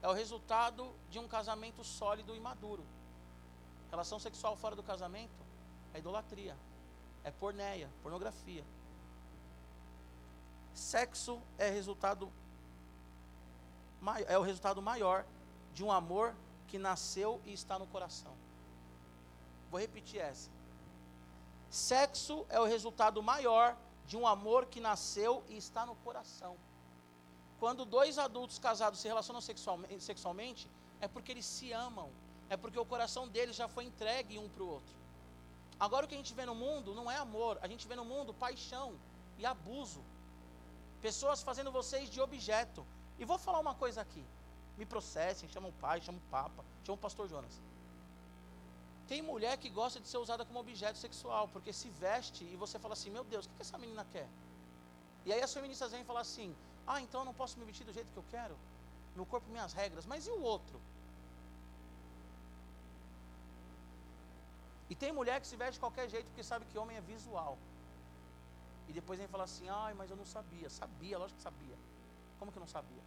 [0.00, 2.84] É o resultado de um casamento sólido e maduro.
[3.90, 5.42] Relação sexual fora do casamento
[5.92, 6.56] é idolatria,
[7.24, 8.64] é porneia, pornografia.
[10.72, 12.30] Sexo é resultado
[14.28, 15.24] é o resultado maior
[15.74, 16.32] de um amor
[16.68, 18.47] que nasceu e está no coração.
[19.70, 20.50] Vou repetir essa.
[21.70, 26.56] Sexo é o resultado maior de um amor que nasceu e está no coração.
[27.60, 32.10] Quando dois adultos casados se relacionam sexualmente, é porque eles se amam.
[32.48, 34.94] É porque o coração deles já foi entregue um para o outro.
[35.78, 38.04] Agora o que a gente vê no mundo não é amor, a gente vê no
[38.04, 38.94] mundo paixão
[39.36, 40.02] e abuso.
[41.00, 42.84] Pessoas fazendo vocês de objeto.
[43.18, 44.24] E vou falar uma coisa aqui.
[44.78, 47.60] Me processem, chamam o pai, chamam o papa, chamam o pastor Jonas.
[49.08, 52.78] Tem mulher que gosta de ser usada como objeto sexual, porque se veste e você
[52.78, 54.28] fala assim, meu Deus, o que, essa menina quer?
[55.24, 56.54] E aí as feministas vêm falar assim,
[56.86, 58.56] ah, então eu não posso me vestir do jeito que eu quero?
[59.16, 60.78] Meu corpo, minhas regras, mas e o outro?
[64.90, 67.58] E tem mulher que se veste de qualquer jeito porque sabe que homem é visual.
[68.88, 70.68] E depois vem falar assim, ai, mas eu não sabia.
[70.70, 71.76] Sabia, lógico que sabia.
[72.38, 73.02] Como que eu não sabia?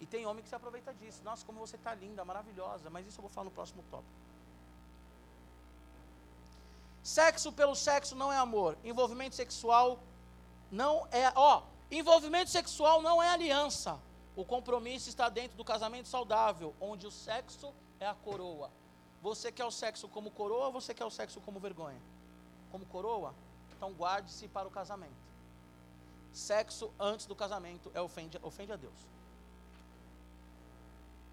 [0.00, 1.22] E tem homem que se aproveita disso.
[1.24, 2.88] Nossa, como você está linda, maravilhosa.
[2.88, 4.25] Mas isso eu vou falar no próximo tópico.
[7.06, 8.76] Sexo pelo sexo não é amor.
[8.82, 10.00] Envolvimento sexual
[10.72, 11.32] não é.
[11.36, 13.96] Ó, envolvimento sexual não é aliança.
[14.34, 18.72] O compromisso está dentro do casamento saudável, onde o sexo é a coroa.
[19.22, 22.02] Você quer o sexo como coroa ou você quer o sexo como vergonha?
[22.72, 23.32] Como coroa?
[23.76, 25.14] Então guarde-se para o casamento.
[26.32, 28.98] Sexo antes do casamento é ofende, ofende a Deus.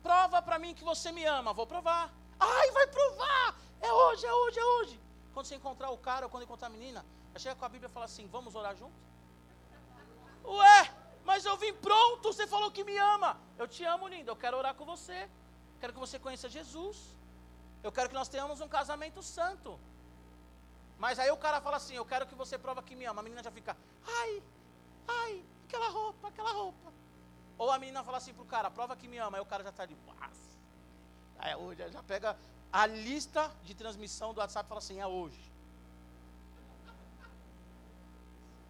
[0.03, 1.51] Prova para mim que você me ama.
[1.51, 2.13] Vou provar.
[2.39, 3.59] Ai, vai provar!
[3.81, 5.02] É hoje, é hoje, é hoje.
[5.33, 7.05] Quando você encontrar o cara ou quando encontrar a menina,
[7.37, 8.99] chega com a Bíblia e fala assim: Vamos orar juntos?
[10.45, 10.93] Ué,
[11.25, 12.31] mas eu vim pronto.
[12.31, 13.37] Você falou que me ama.
[13.57, 14.29] Eu te amo, lindo.
[14.29, 15.29] Eu quero orar com você.
[15.79, 16.97] Quero que você conheça Jesus.
[17.81, 19.79] Eu quero que nós tenhamos um casamento santo.
[20.97, 23.21] Mas aí o cara fala assim: Eu quero que você prova que me ama.
[23.21, 23.75] A menina já fica:
[24.21, 24.43] Ai,
[25.07, 26.91] Ai, aquela roupa, aquela roupa.
[27.57, 29.37] Ou a menina fala assim pro cara, prova que me ama.
[29.37, 29.97] Aí o cara já está ali,
[31.37, 32.37] aí hoje, já pega
[32.73, 35.39] a lista de transmissão do WhatsApp fala assim, é hoje.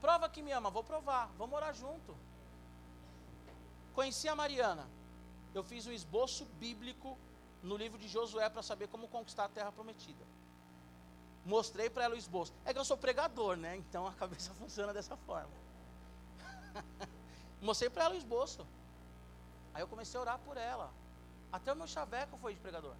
[0.01, 2.13] Prova que me ama, vou provar, vamos morar junto.
[3.95, 4.85] Conheci a Mariana.
[5.55, 7.17] Eu fiz um esboço bíblico
[7.61, 10.25] no livro de Josué para saber como conquistar a terra prometida.
[11.45, 12.53] Mostrei para ela o esboço.
[12.65, 13.77] É que eu sou pregador, né?
[13.77, 15.51] Então a cabeça funciona dessa forma.
[17.61, 18.67] Mostrei para ela o esboço.
[19.73, 20.91] Aí eu comecei a orar por ela.
[21.53, 22.95] Até o meu chaveco foi de pregador.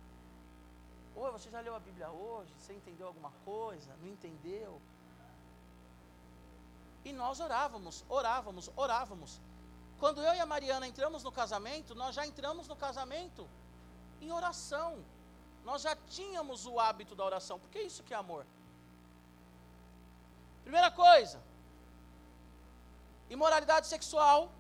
[1.16, 2.52] Oi, você já leu a Bíblia hoje?
[2.58, 3.96] Você entendeu alguma coisa?
[4.02, 4.82] Não entendeu?
[7.06, 9.40] E nós orávamos, orávamos, orávamos.
[10.00, 13.48] Quando eu e a Mariana entramos no casamento, nós já entramos no casamento
[14.22, 15.04] em oração.
[15.64, 18.46] Nós já tínhamos o hábito da oração, porque é isso que é amor.
[20.64, 21.42] Primeira coisa,
[23.30, 24.52] imoralidade sexual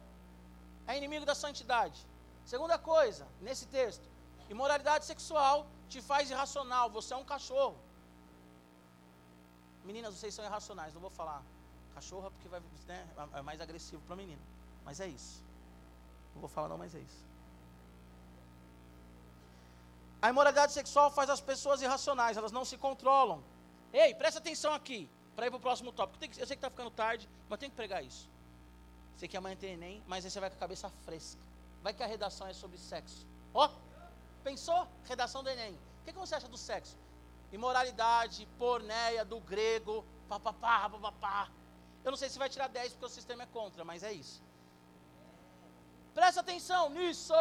[0.85, 2.05] é inimigo da santidade.
[2.45, 4.07] Segunda coisa, nesse texto,
[4.49, 7.77] imoralidade sexual te faz irracional, você é um cachorro.
[9.83, 11.43] Meninas, vocês são irracionais, não vou falar
[11.93, 14.41] cachorra porque vai, né, é mais agressivo para menino.
[14.83, 15.43] Mas é isso.
[16.33, 17.23] Não vou falar não, mas é isso.
[20.21, 23.43] A imoralidade sexual faz as pessoas irracionais, elas não se controlam.
[23.91, 26.23] Ei, presta atenção aqui, para ir para o próximo tópico.
[26.23, 28.29] eu sei que está ficando tarde, mas tem que pregar isso.
[29.17, 31.41] Sei que amanhã tem Enem, mas aí você vai com a cabeça fresca.
[31.83, 33.27] Vai que a redação é sobre sexo.
[33.53, 33.71] Ó, oh,
[34.43, 34.87] pensou?
[35.05, 35.73] Redação do Enem.
[36.01, 36.97] O que, que você acha do sexo?
[37.51, 41.49] Imoralidade, porneia, do grego, papapá, papapá.
[42.03, 44.41] Eu não sei se vai tirar 10 porque o sistema é contra, mas é isso.
[46.13, 47.33] Presta atenção nisso.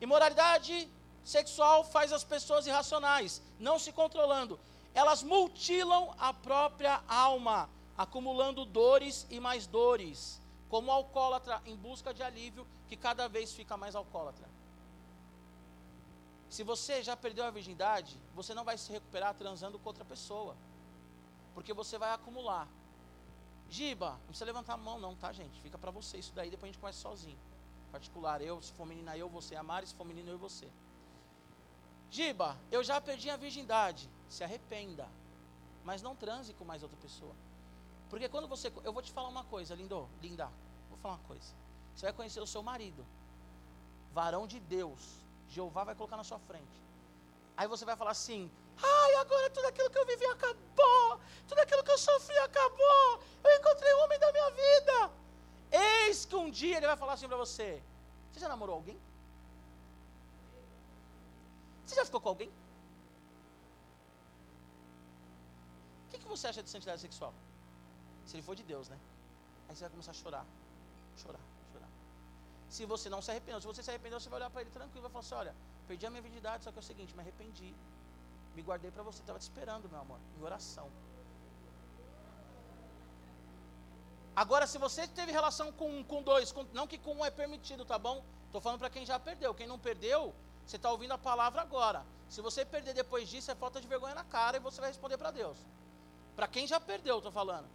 [0.00, 0.88] Imoralidade
[1.22, 4.58] sexual faz as pessoas irracionais, não se controlando.
[4.94, 12.22] Elas mutilam a própria alma, acumulando dores e mais dores, como alcoólatra em busca de
[12.22, 14.48] alívio, que cada vez fica mais alcoólatra.
[16.50, 20.56] Se você já perdeu a virgindade, você não vai se recuperar transando com outra pessoa,
[21.54, 22.68] porque você vai acumular.
[23.68, 25.60] Giba, não precisa levantar a mão, não, tá, gente?
[25.60, 27.38] Fica para você isso daí, depois a gente começa sozinho.
[27.92, 30.68] Particular, eu, se for menina, eu, você, a Mari, se for menino, eu e você.
[32.10, 34.10] Giba, eu já perdi a virgindade.
[34.28, 35.08] Se arrependa.
[35.84, 37.34] Mas não transe com mais outra pessoa.
[38.08, 38.72] Porque quando você.
[38.82, 40.50] Eu vou te falar uma coisa, lindo, linda.
[40.88, 41.54] Vou falar uma coisa.
[41.94, 43.06] Você vai conhecer o seu marido.
[44.12, 45.20] Varão de Deus.
[45.54, 46.78] Jeová vai colocar na sua frente.
[47.56, 48.50] Aí você vai falar assim:
[48.82, 51.20] Ai, agora tudo aquilo que eu vivi acabou.
[51.48, 53.08] Tudo aquilo que eu sofri acabou.
[53.44, 54.96] Eu encontrei o homem da minha vida.
[55.72, 57.82] Eis que um dia ele vai falar assim para você:
[58.30, 58.98] Você já namorou alguém?
[61.84, 62.50] Você já ficou com alguém?
[66.06, 67.34] O que, que você acha de santidade sexual?
[68.26, 68.98] Se ele for de Deus, né?
[69.68, 70.46] Aí você vai começar a chorar.
[71.16, 71.49] Chorar.
[72.70, 75.02] Se você não se arrependeu, se você se arrependeu, você vai olhar para ele tranquilo
[75.02, 75.54] vai falar assim: olha,
[75.88, 77.74] perdi a minha virgindade, só que é o seguinte, me arrependi.
[78.54, 80.88] Me guardei para você, estava te esperando, meu amor, em oração.
[84.34, 87.84] Agora, se você teve relação com, com dois, com, não que com um é permitido,
[87.84, 88.24] tá bom?
[88.46, 89.52] Estou falando para quem já perdeu.
[89.52, 90.32] Quem não perdeu,
[90.64, 92.04] você está ouvindo a palavra agora.
[92.28, 95.18] Se você perder depois disso, é falta de vergonha na cara e você vai responder
[95.18, 95.58] para Deus.
[96.36, 97.68] Para quem já perdeu, estou falando.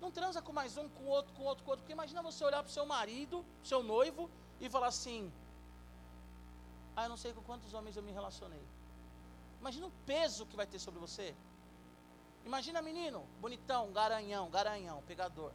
[0.00, 1.82] Não transa com mais um, com outro, com outro, com outro.
[1.82, 4.30] Porque imagina você olhar para o seu marido, seu noivo,
[4.60, 5.32] e falar assim:
[6.96, 8.64] Ah, eu não sei com quantos homens eu me relacionei.
[9.60, 11.34] Imagina o peso que vai ter sobre você.
[12.44, 15.52] Imagina menino, bonitão, garanhão, garanhão, pegador.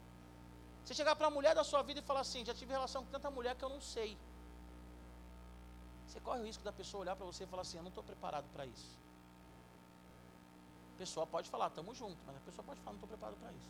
[0.83, 3.11] Você chegar para a mulher da sua vida e falar assim: Já tive relação com
[3.11, 4.17] tanta mulher que eu não sei.
[6.07, 8.03] Você corre o risco da pessoa olhar para você e falar assim: Eu não estou
[8.03, 8.97] preparado para isso.
[10.95, 13.51] A pessoa pode falar: Estamos juntos, mas a pessoa pode falar: Não estou preparado para
[13.51, 13.69] isso.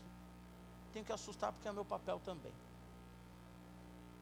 [0.93, 2.53] Tenho que assustar porque é meu papel também.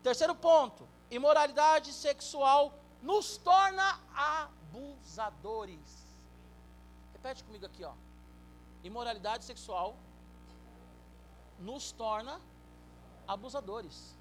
[0.04, 6.06] Terceiro ponto: imoralidade sexual nos torna abusadores.
[7.14, 7.94] Repete comigo aqui, ó.
[8.84, 9.96] Imoralidade sexual
[11.60, 12.40] nos torna
[13.28, 14.16] abusadores.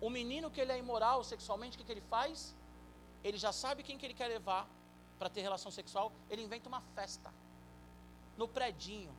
[0.00, 2.54] O menino que ele é imoral sexualmente, o que, que ele faz?
[3.22, 4.68] Ele já sabe quem que ele quer levar
[5.18, 7.32] para ter relação sexual, ele inventa uma festa
[8.36, 9.14] no predinho,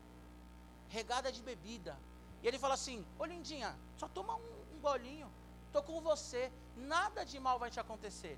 [0.90, 1.98] regada de bebida.
[2.42, 5.32] E ele fala assim: Ô lindinha, só toma um, um golinho,
[5.72, 8.38] tô com você, nada de mal vai te acontecer.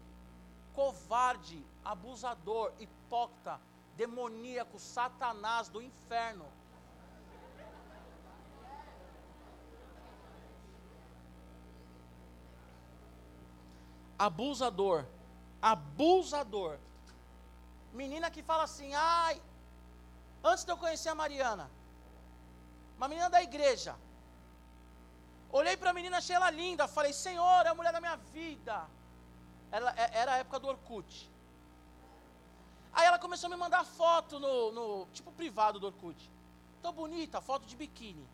[0.74, 3.60] Covarde, abusador, hipócrita,
[3.96, 6.46] demoníaco, satanás do inferno.
[14.18, 15.06] abusador,
[15.62, 16.80] abusador.
[17.94, 19.42] Menina que fala assim, ai,
[20.44, 21.70] antes de eu conhecer a Mariana,
[22.98, 23.96] uma menina da igreja,
[25.52, 28.86] olhei para a menina, achei ela linda, falei, Senhor, é a mulher da minha vida.
[29.72, 31.30] Ela, é, era a época do Orkut.
[32.92, 36.32] Aí ela começou a me mandar foto no, no tipo privado do Orkut.
[36.82, 38.28] Tô bonita, foto de biquíni.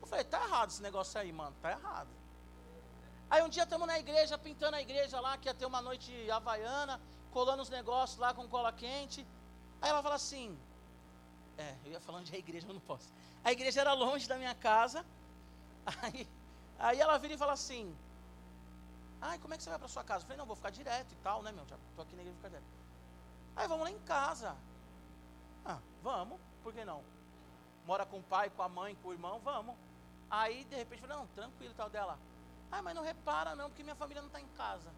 [0.00, 2.08] Eu falei, tá errado esse negócio aí, mano, tá errado.
[3.28, 6.12] Aí um dia estamos na igreja, pintando a igreja lá, que ia ter uma noite
[6.30, 7.00] havaiana,
[7.32, 9.26] colando os negócios lá com cola quente.
[9.80, 10.56] Aí ela fala assim,
[11.58, 13.08] é, eu ia falando de igreja, mas não posso.
[13.44, 15.04] A igreja era longe da minha casa.
[16.02, 16.28] Aí,
[16.78, 17.92] aí ela vira e fala assim,
[19.20, 20.22] ai, como é que você vai para sua casa?
[20.22, 21.66] Eu falei, não, vou ficar direto e tal, né, meu?
[21.66, 22.66] Já tô aqui na igreja, vou ficar direto.
[23.56, 24.56] Aí vamos lá em casa.
[25.64, 27.02] Ah, vamos, por que não?
[27.86, 29.74] mora com o pai, com a mãe, com o irmão, vamos.
[30.30, 32.18] Aí, de repente, falei, não, tranquilo, tal dela.
[32.70, 34.90] Ah, mas não repara não, porque minha família não está em casa.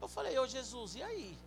[0.00, 1.38] Eu falei, ô Jesus, e aí?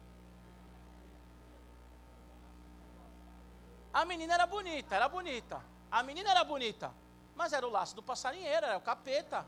[3.94, 5.62] A menina era bonita, era bonita.
[5.92, 6.92] A menina era bonita.
[7.36, 9.46] Mas era o laço do passarinheiro, era o capeta.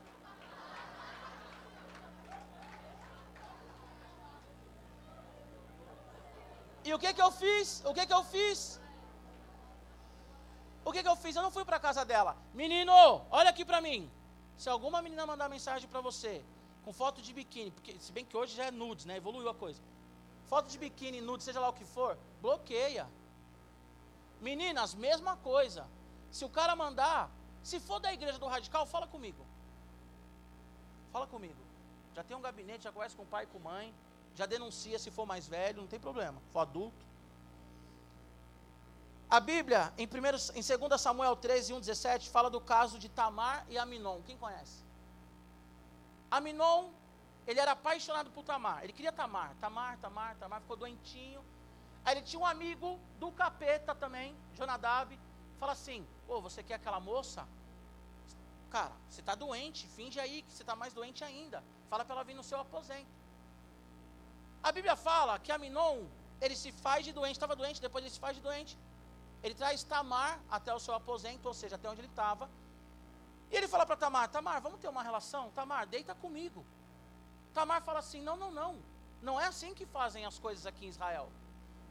[6.84, 7.84] E o que que eu fiz?
[7.84, 8.80] O que que eu fiz?
[10.84, 11.36] O que que eu fiz?
[11.36, 12.38] Eu não fui para casa dela.
[12.54, 12.94] Menino,
[13.32, 14.10] olha aqui para mim.
[14.56, 16.46] Se alguma menina mandar mensagem para você
[16.84, 19.18] com foto de biquíni, porque se bem que hoje já é nudes, né?
[19.18, 19.82] Evoluiu a coisa.
[20.46, 23.08] Foto de biquíni, nude, seja lá o que for, bloqueia.
[24.48, 25.84] Meninas, mesma coisa.
[26.38, 27.22] Se o cara mandar,
[27.64, 29.44] se for da igreja do radical, fala comigo.
[31.14, 31.62] Fala comigo.
[32.16, 33.94] Já tem um gabinete, já conhece com pai e com mãe,
[34.36, 36.40] já denuncia se for mais velho, não tem problema.
[36.52, 37.04] For adulto.
[39.28, 43.66] A Bíblia, em, primeiro, em 2 Samuel 13, 1, 17, fala do caso de Tamar
[43.68, 44.22] e Aminon.
[44.28, 44.78] Quem conhece?
[46.30, 46.92] Aminon,
[47.48, 48.84] ele era apaixonado por Tamar.
[48.84, 49.56] Ele queria Tamar.
[49.60, 51.44] Tamar, Tamar, Tamar, ficou doentinho.
[52.06, 55.20] Aí ele tinha um amigo do capeta também, Jonadab.
[55.60, 57.48] Fala assim: Ô, você quer aquela moça?
[58.70, 61.64] Cara, você está doente, finge aí que você está mais doente ainda.
[61.90, 63.10] Fala para ela vir no seu aposento.
[64.62, 66.06] A Bíblia fala que Aminon,
[66.42, 68.78] ele se faz de doente, estava doente, depois ele se faz de doente.
[69.42, 72.50] Ele traz Tamar até o seu aposento, ou seja, até onde ele estava.
[73.52, 75.52] E ele fala para Tamar: Tamar, vamos ter uma relação?
[75.52, 76.64] Tamar, deita comigo.
[77.54, 78.78] Tamar fala assim: Não, não, não.
[79.22, 81.32] Não é assim que fazem as coisas aqui em Israel.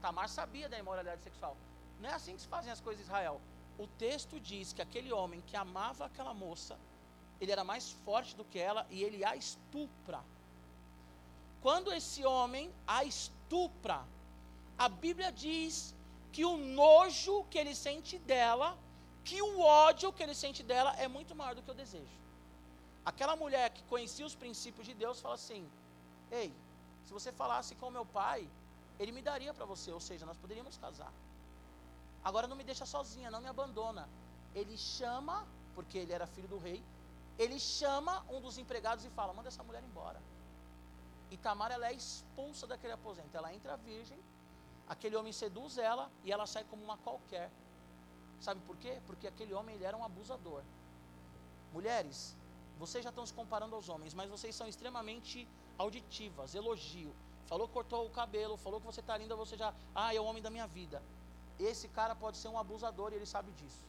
[0.05, 1.57] Tamar sabia da imoralidade sexual.
[1.99, 3.37] Não é assim que se fazem as coisas em Israel.
[3.79, 6.75] O texto diz que aquele homem que amava aquela moça,
[7.41, 10.21] ele era mais forte do que ela e ele a estupra.
[11.63, 13.99] Quando esse homem a estupra,
[14.77, 15.95] a Bíblia diz
[16.35, 18.69] que o nojo que ele sente dela,
[19.29, 22.19] que o ódio que ele sente dela é muito maior do que o desejo.
[23.13, 25.63] Aquela mulher que conhecia os princípios de Deus fala assim:
[26.31, 26.53] Ei,
[27.07, 28.47] se você falasse com meu pai,
[28.99, 31.13] ele me daria para você, ou seja, nós poderíamos casar.
[32.23, 34.09] Agora não me deixa sozinha, não me abandona.
[34.55, 36.83] Ele chama, porque ele era filho do rei,
[37.39, 40.21] ele chama um dos empregados e fala: manda essa mulher embora.
[41.31, 43.37] E Tamar ela é expulsa daquele aposento.
[43.37, 44.19] Ela entra virgem,
[44.89, 47.51] aquele homem seduz ela e ela sai como uma qualquer.
[48.41, 49.01] Sabe por quê?
[49.07, 50.63] Porque aquele homem ele era um abusador.
[51.73, 52.37] Mulheres,
[52.79, 57.13] vocês já estão se comparando aos homens, mas vocês são extremamente auditivas, elogio.
[57.51, 60.25] Falou que cortou o cabelo, falou que você está linda, você já, ah, é o
[60.25, 61.03] homem da minha vida.
[61.59, 63.85] Esse cara pode ser um abusador e ele sabe disso.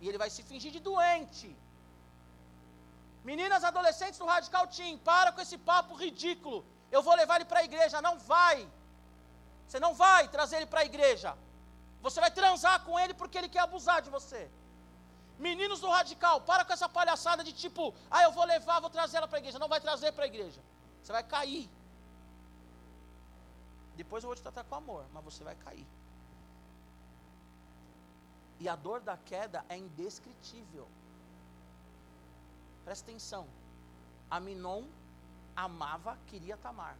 [0.00, 1.48] E ele vai se fingir de doente.
[3.30, 6.58] Meninas adolescentes do Radical Team, para com esse papo ridículo.
[6.90, 8.02] Eu vou levar ele para a igreja.
[8.08, 8.68] Não vai.
[9.66, 11.30] Você não vai trazer ele para a igreja.
[12.02, 14.42] Você vai transar com ele porque ele quer abusar de você.
[15.38, 19.16] Meninos do radical, para com essa palhaçada de tipo, ah, eu vou levar, vou trazer
[19.16, 19.58] ela para a igreja.
[19.58, 20.60] Não vai trazer para a igreja.
[21.02, 21.68] Você vai cair.
[23.96, 25.86] Depois eu vou te tratar com amor, mas você vai cair.
[28.58, 30.88] E a dor da queda é indescritível.
[32.84, 33.46] Presta atenção.
[34.30, 34.84] Aminon
[35.56, 36.96] amava, queria Tamar.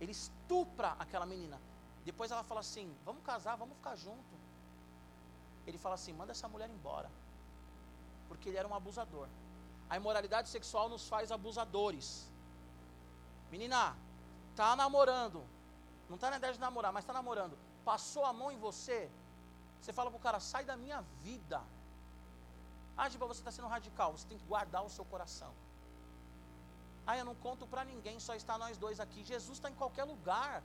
[0.00, 1.60] Ele estupra aquela menina.
[2.04, 4.34] Depois ela fala assim: Vamos casar, vamos ficar junto.
[5.66, 7.10] Ele fala assim: Manda essa mulher embora.
[8.28, 9.28] Porque ele era um abusador.
[9.88, 12.28] A imoralidade sexual nos faz abusadores.
[13.50, 13.96] Menina,
[14.56, 15.44] tá namorando.
[16.08, 17.58] Não tá na ideia de namorar, mas tá namorando.
[17.84, 19.10] Passou a mão em você.
[19.80, 21.60] Você fala pro cara: Sai da minha vida.
[22.96, 24.12] Ah, Giba, você está sendo radical.
[24.12, 25.52] Você tem que guardar o seu coração.
[27.06, 29.22] Ah, eu não conto para ninguém, só está nós dois aqui.
[29.24, 30.62] Jesus está em qualquer lugar.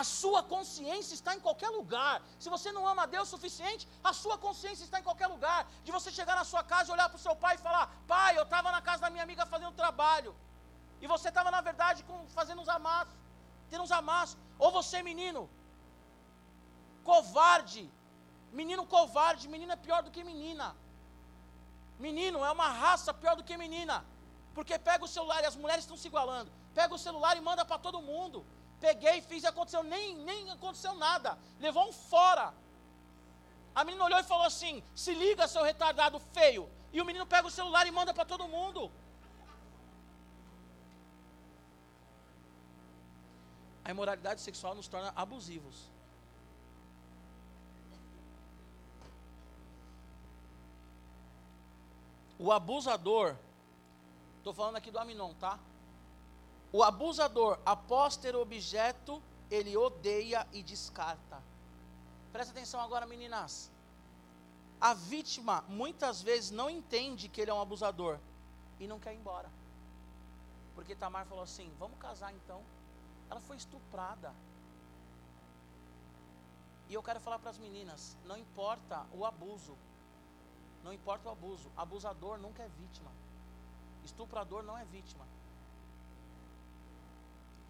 [0.00, 2.20] A sua consciência está em qualquer lugar.
[2.42, 5.60] Se você não ama Deus o suficiente, a sua consciência está em qualquer lugar.
[5.84, 8.42] De você chegar na sua casa, olhar para o seu pai e falar: Pai, eu
[8.42, 10.34] estava na casa da minha amiga fazendo trabalho.
[11.00, 13.14] E você estava, na verdade, com, fazendo uns amassos,
[13.70, 14.36] tendo uns amassos.
[14.58, 15.48] Ou você, menino,
[17.02, 17.90] covarde.
[18.52, 20.76] Menino covarde, menina é pior do que menina.
[21.98, 24.04] Menino é uma raça pior do que menina.
[24.54, 26.50] Porque pega o celular e as mulheres estão se igualando.
[26.74, 28.44] Pega o celular e manda para todo mundo.
[28.80, 31.38] Peguei, fiz e aconteceu, nem, nem aconteceu nada.
[31.58, 32.52] Levou um fora.
[33.74, 36.70] A menina olhou e falou assim: se liga, seu retardado feio.
[36.92, 38.90] E o menino pega o celular e manda para todo mundo.
[43.84, 45.90] A imoralidade sexual nos torna abusivos.
[52.38, 53.36] O abusador,
[54.38, 55.58] estou falando aqui do Aminon, tá?
[56.72, 61.40] O abusador, após ter objeto, ele odeia e descarta.
[62.32, 63.70] Presta atenção agora, meninas.
[64.80, 68.18] A vítima muitas vezes não entende que ele é um abusador
[68.80, 69.48] e não quer ir embora.
[70.74, 72.60] Porque Tamar falou assim: vamos casar então.
[73.34, 74.32] Ela foi estuprada.
[76.88, 79.76] E eu quero falar para as meninas: não importa o abuso,
[80.84, 83.10] não importa o abuso, abusador nunca é vítima,
[84.04, 85.26] estuprador não é vítima,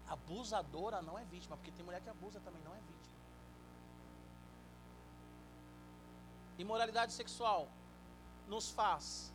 [0.07, 3.15] abusadora não é vítima, porque tem mulher que abusa também, não é vítima.
[6.59, 7.67] Imoralidade sexual
[8.47, 9.33] nos faz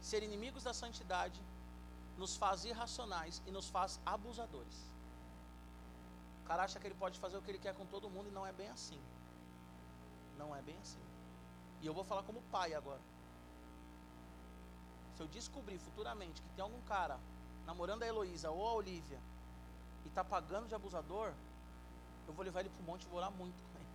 [0.00, 1.42] ser inimigos da santidade,
[2.16, 4.89] nos faz irracionais e nos faz abusadores.
[6.50, 8.44] Cara acha que ele pode fazer o que ele quer com todo mundo e não
[8.44, 9.00] é bem assim.
[10.36, 10.98] Não é bem assim.
[11.80, 12.98] E eu vou falar como pai agora.
[15.14, 17.20] Se eu descobrir futuramente que tem algum cara
[17.64, 19.20] namorando a Heloísa ou a Olivia
[20.04, 21.32] e está pagando de abusador,
[22.26, 23.88] eu vou levar ele para o monte e vou orar muito com ele.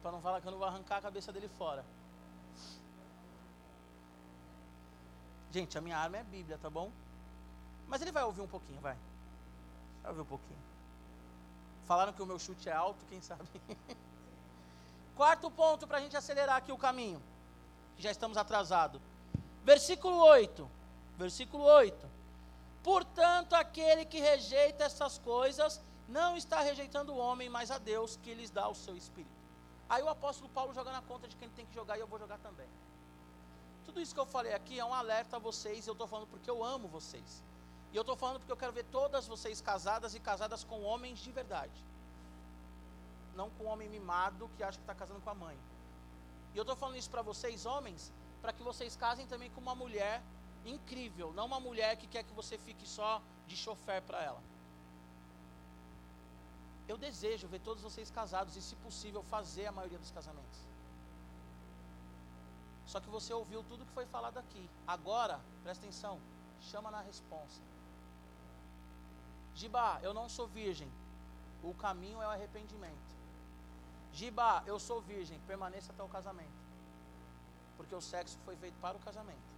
[0.00, 1.84] Para não falar que eu não vou arrancar a cabeça dele fora.
[5.50, 6.90] Gente, a minha arma é a Bíblia, tá bom?
[7.86, 8.96] Mas ele vai ouvir um pouquinho, vai.
[10.02, 10.60] Vai ouvir um pouquinho.
[11.84, 13.48] Falaram que o meu chute é alto, quem sabe?
[15.16, 17.22] Quarto ponto para a gente acelerar aqui o caminho.
[17.98, 19.00] Já estamos atrasados.
[19.62, 20.68] Versículo 8.
[21.16, 22.10] Versículo 8.
[22.82, 28.34] Portanto, aquele que rejeita essas coisas não está rejeitando o homem, mas a Deus que
[28.34, 29.30] lhes dá o seu espírito.
[29.88, 32.18] Aí o apóstolo Paulo joga na conta de quem tem que jogar e eu vou
[32.18, 32.68] jogar também.
[33.84, 36.50] Tudo isso que eu falei aqui é um alerta a vocês, eu estou falando porque
[36.50, 37.42] eu amo vocês.
[37.92, 41.18] E eu estou falando porque eu quero ver todas vocês casadas e casadas com homens
[41.18, 41.92] de verdade
[43.34, 45.58] não com homem mimado que acha que está casando com a mãe.
[46.54, 49.74] E eu estou falando isso para vocês, homens, para que vocês casem também com uma
[49.74, 50.22] mulher
[50.64, 54.42] incrível, não uma mulher que quer que você fique só de chofer para ela.
[56.86, 60.60] Eu desejo ver todos vocês casados e, se possível, fazer a maioria dos casamentos.
[62.86, 64.68] Só que você ouviu tudo que foi falado aqui.
[64.86, 66.20] Agora, presta atenção,
[66.60, 67.62] chama na responsa.
[69.54, 70.90] Giba, eu não sou virgem.
[71.62, 73.12] O caminho é o arrependimento.
[74.12, 76.60] Giba, eu sou virgem, permaneça até o casamento.
[77.76, 79.52] Porque o sexo foi feito para o casamento.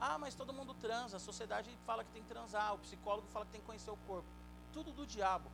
[0.00, 3.46] Ah, mas todo mundo transa, a sociedade fala que tem que transar, o psicólogo fala
[3.46, 4.28] que tem que conhecer o corpo.
[4.72, 5.50] Tudo do diabo.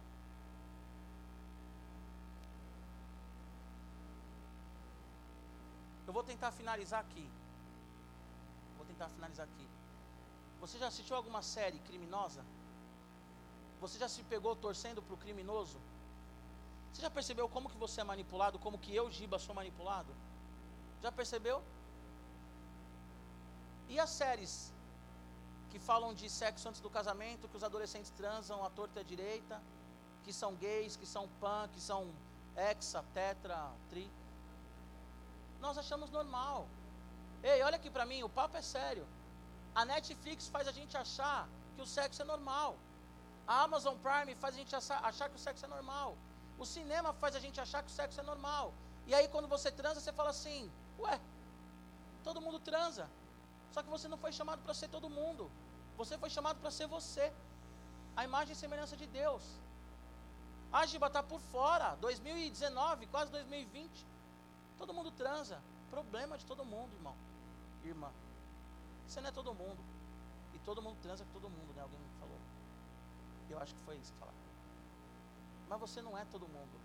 [6.06, 7.28] Eu vou tentar finalizar aqui.
[8.76, 9.68] Vou tentar finalizar aqui.
[10.60, 12.44] Você já assistiu alguma série criminosa?
[13.82, 15.78] Você já se pegou torcendo para o criminoso?
[16.92, 20.12] Você já percebeu como que você é manipulado, como que eu, Giba, sou manipulado?
[21.02, 21.60] Já percebeu?
[23.88, 24.72] E as séries
[25.70, 29.04] que falam de sexo antes do casamento, que os adolescentes transam à torta e à
[29.04, 29.60] direita,
[30.22, 32.08] que são gays, que são pan, que são
[32.56, 33.58] hexa, tetra,
[33.90, 34.08] tri.
[35.60, 36.68] Nós achamos normal.
[37.42, 39.04] Ei, olha aqui para mim, o papo é sério.
[39.74, 42.76] A Netflix faz a gente achar que o sexo é normal.
[43.46, 46.16] A Amazon Prime faz a gente achar, que o sexo é normal.
[46.58, 48.72] O cinema faz a gente achar que o sexo é normal.
[49.06, 51.20] E aí quando você transa, você fala assim: "Ué,
[52.22, 53.08] todo mundo transa".
[53.72, 55.50] Só que você não foi chamado para ser todo mundo.
[55.96, 57.32] Você foi chamado para ser você.
[58.16, 59.42] A imagem e semelhança de Deus.
[60.72, 61.96] A Giba está por fora.
[61.96, 64.06] 2019, quase 2020.
[64.78, 65.60] Todo mundo transa.
[65.90, 67.14] Problema de todo mundo, irmão.
[67.84, 68.10] Irmã.
[69.06, 69.78] Você não é todo mundo.
[70.54, 71.82] E todo mundo transa com todo mundo, né?
[71.82, 72.38] Alguém falou.
[73.50, 74.38] Eu acho que foi isso que falaram.
[75.68, 76.80] Mas você não é todo mundo.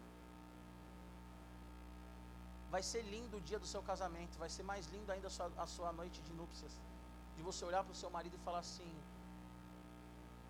[2.70, 5.52] Vai ser lindo o dia do seu casamento, vai ser mais lindo ainda a sua,
[5.58, 6.74] a sua noite de núpcias.
[7.38, 8.92] De você olhar para o seu marido e falar assim: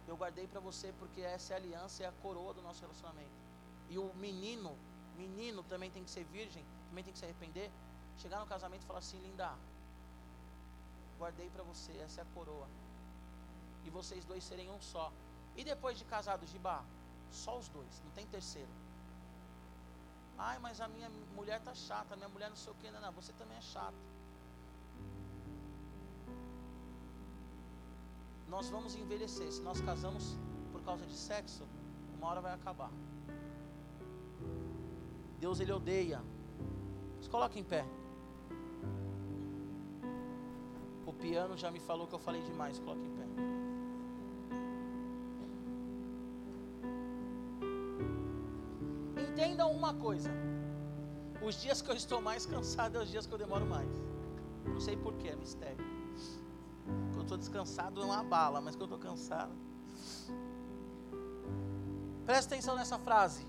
[0.07, 3.37] Eu guardei para você porque essa é aliança, é a coroa do nosso relacionamento.
[3.89, 4.75] E o menino,
[5.15, 7.69] menino também tem que ser virgem, também tem que se arrepender.
[8.17, 9.53] Chegar no casamento e falar assim: Linda,
[11.19, 12.67] guardei para você, essa é a coroa.
[13.85, 15.11] E vocês dois serem um só.
[15.57, 16.83] E depois de casados, Gibá,
[17.31, 18.69] só os dois, não tem terceiro.
[20.37, 23.11] Ai, mas a minha mulher tá chata, minha mulher não sei o que, não, não,
[23.11, 23.95] você também é chato.
[28.47, 29.51] Nós vamos envelhecer.
[29.51, 30.37] Se nós casamos
[30.71, 31.63] por causa de sexo,
[32.17, 32.91] uma hora vai acabar.
[35.39, 36.21] Deus ele odeia.
[37.21, 37.85] Se coloca em pé.
[41.05, 42.79] O piano já me falou que eu falei demais.
[42.79, 43.46] Coloca em pé.
[49.67, 50.31] Uma coisa:
[51.41, 53.89] os dias que eu estou mais cansado é os dias que eu demoro mais.
[54.65, 55.85] Não sei porquê, é mistério.
[56.85, 59.51] Quando eu estou descansado é uma bala, mas quando eu estou cansado.
[62.25, 63.45] Presta atenção nessa frase.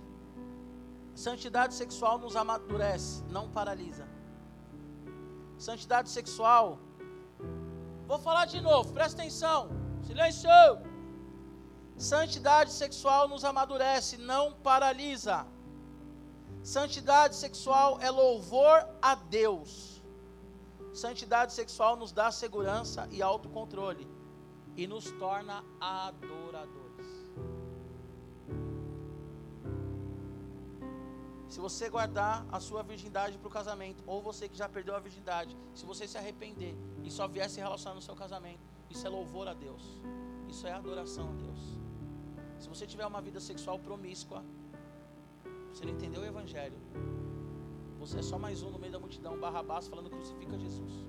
[1.14, 4.06] Santidade sexual nos amadurece, não paralisa.
[5.58, 6.78] Santidade sexual.
[8.06, 9.70] Vou falar de novo, presta atenção.
[10.06, 10.48] Silêncio.
[11.96, 15.44] Santidade sexual nos amadurece, não paralisa.
[16.68, 20.02] Santidade sexual é louvor a Deus.
[20.92, 24.06] Santidade sexual nos dá segurança e autocontrole
[24.76, 27.06] e nos torna adoradores.
[31.48, 35.00] Se você guardar a sua virgindade para o casamento, ou você que já perdeu a
[35.00, 38.60] virgindade, se você se arrepender e só vier se relacionar no seu casamento,
[38.90, 39.82] isso é louvor a Deus.
[40.46, 41.78] Isso é adoração a Deus.
[42.58, 44.44] Se você tiver uma vida sexual promíscua,
[45.78, 46.76] você não entendeu o Evangelho.
[48.00, 51.06] Você é só mais um no meio da multidão, Barrabás, falando crucifica Jesus.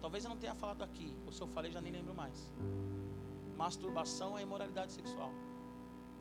[0.00, 2.52] Talvez eu não tenha falado aqui, ou se eu falei já nem lembro mais.
[3.56, 5.32] Masturbação é imoralidade sexual.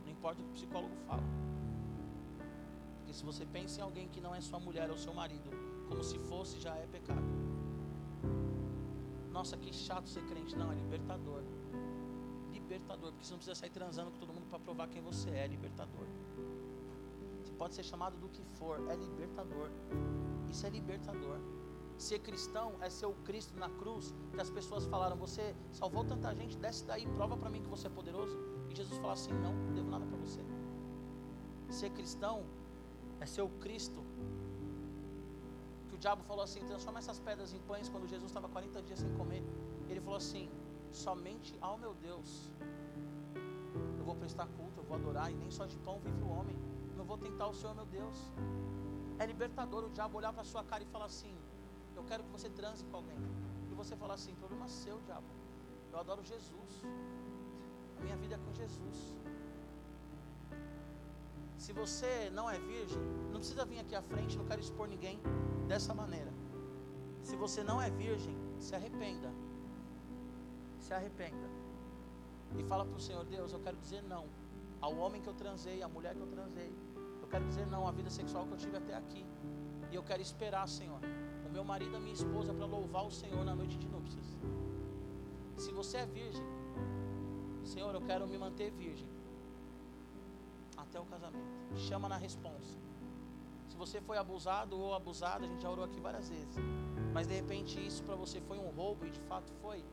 [0.03, 1.21] Não importa o que o psicólogo fala.
[2.97, 5.51] Porque se você pensa em alguém que não é sua mulher ou seu marido,
[5.87, 7.29] como se fosse, já é pecado.
[9.31, 10.55] Nossa, que chato ser crente.
[10.55, 11.43] Não, é libertador.
[12.51, 15.45] Libertador, porque você não precisa sair transando com todo mundo para provar quem você é.
[15.45, 16.07] É libertador.
[17.59, 19.69] Pode ser chamado do que for, é libertador.
[20.49, 21.37] Isso é libertador.
[21.97, 26.33] Ser cristão é ser o Cristo na cruz, que as pessoas falaram: Você salvou tanta
[26.33, 28.37] gente, desce daí, prova para mim que você é poderoso.
[28.69, 30.41] E Jesus fala assim: Não, não devo nada para você.
[31.69, 32.45] Ser cristão
[33.19, 34.01] é ser o Cristo.
[35.89, 37.89] Que o diabo falou assim: transforma essas pedras em pães.
[37.89, 39.43] Quando Jesus estava 40 dias sem comer,
[39.89, 40.49] ele falou assim:
[40.91, 42.53] somente ao meu Deus
[43.97, 46.57] eu vou prestar culto, eu vou adorar, e nem só de pão vive o homem.
[47.09, 48.17] Vou tentar o Senhor, meu Deus.
[49.17, 51.35] É libertador o diabo olhar para sua cara e falar assim:
[51.95, 53.17] Eu quero que você transe com alguém.
[53.71, 55.31] E você falar assim: Problema seu, diabo.
[55.91, 56.71] Eu adoro Jesus.
[57.97, 58.97] A minha vida é com Jesus.
[61.57, 63.01] Se você não é virgem,
[63.31, 65.19] não precisa vir aqui à frente, não quero expor ninguém
[65.67, 66.31] dessa maneira.
[67.23, 69.31] Se você não é virgem, se arrependa.
[70.77, 71.49] Se arrependa.
[72.59, 74.27] E fala para o Senhor, Deus, eu quero dizer não
[74.81, 76.73] ao homem que eu transei, à mulher que eu transei.
[77.29, 79.25] Quero dizer não à vida sexual que eu tive até aqui.
[79.91, 80.99] E eu quero esperar, Senhor,
[81.47, 84.37] o meu marido e a minha esposa para louvar o Senhor na noite de núpcias.
[85.57, 86.45] Se você é virgem,
[87.63, 89.07] Senhor, eu quero me manter virgem
[90.77, 91.45] até o casamento.
[91.75, 92.77] Chama na responsa.
[93.67, 96.55] Se você foi abusado ou abusada, a gente já orou aqui várias vezes.
[97.13, 99.83] Mas de repente isso para você foi um roubo e de fato foi.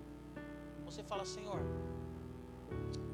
[0.84, 1.60] Você fala, Senhor,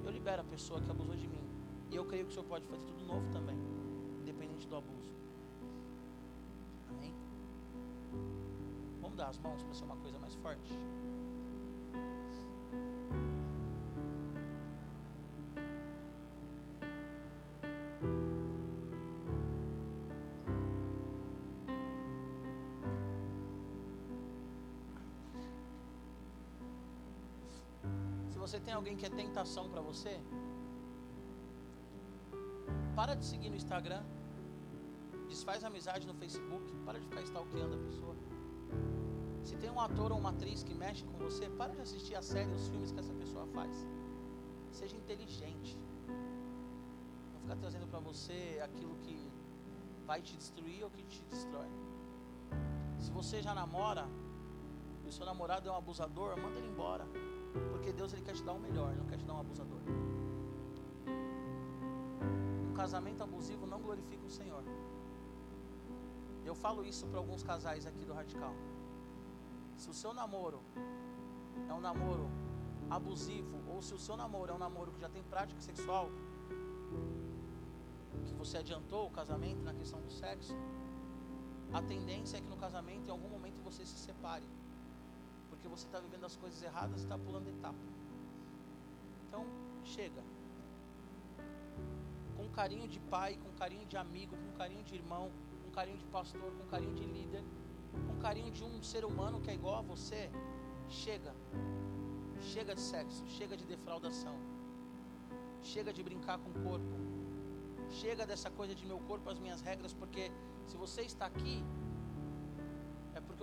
[0.04, 1.42] eu libero a pessoa que abusou de mim.
[1.90, 3.56] E eu creio que o Senhor pode fazer tudo novo também,
[4.72, 5.12] do abuso.
[6.88, 7.14] Amém?
[9.02, 10.72] Vamos dar as mãos para ser uma coisa mais forte.
[28.38, 30.20] você tem alguém que é tentação para você,
[32.94, 34.02] para de seguir no Instagram,
[35.42, 38.14] desfaz amizade no Facebook, para de ficar stalkeando a pessoa.
[39.42, 42.22] Se tem um ator ou uma atriz que mexe com você, para de assistir a
[42.22, 43.74] série, os filmes que essa pessoa faz.
[44.70, 45.76] Seja inteligente.
[47.32, 49.16] Não ficar trazendo para você aquilo que
[50.06, 51.66] vai te destruir ou que te destrói.
[53.00, 54.06] Se você já namora
[55.04, 57.04] e o seu namorado é um abusador, manda ele embora.
[57.72, 59.80] Porque Deus ele quer te dar o melhor, não quer te dar um abusador.
[62.70, 64.62] Um casamento abusivo não glorifica o Senhor.
[66.52, 68.54] Eu falo isso para alguns casais aqui do Radical.
[69.74, 70.60] Se o seu namoro
[71.66, 72.26] é um namoro
[72.90, 76.10] abusivo, ou se o seu namoro é um namoro que já tem prática sexual,
[78.26, 80.54] que você adiantou o casamento na questão do sexo,
[81.72, 84.44] a tendência é que no casamento, em algum momento, você se separe
[85.48, 87.86] porque você está vivendo as coisas erradas e está pulando etapa.
[89.26, 89.46] Então,
[89.84, 90.22] chega.
[92.36, 95.30] Com carinho de pai, com carinho de amigo, com carinho de irmão,
[95.72, 97.44] carinho de pastor, com carinho de líder,
[98.06, 100.30] com carinho de um ser humano que é igual a você,
[100.88, 101.34] chega.
[102.52, 104.36] Chega de sexo, chega de defraudação.
[105.62, 106.94] Chega de brincar com o corpo.
[108.00, 110.30] Chega dessa coisa de meu corpo, as minhas regras, porque
[110.66, 111.64] se você está aqui,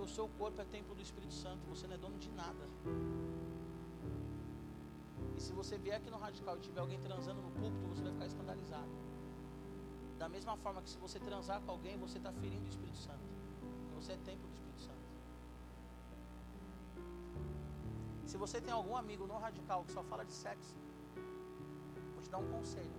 [0.00, 2.64] o seu corpo é templo do Espírito Santo, você não é dono de nada.
[5.36, 8.12] E se você vier aqui no radical e tiver alguém transando no púlpito, você vai
[8.12, 8.90] ficar escandalizado.
[10.20, 13.24] Da mesma forma que se você transar com alguém, você está ferindo o Espírito Santo.
[13.58, 15.00] Porque você é templo do Espírito Santo.
[18.26, 20.76] Se você tem algum amigo no radical que só fala de sexo,
[22.12, 22.92] vou te dar um conselho.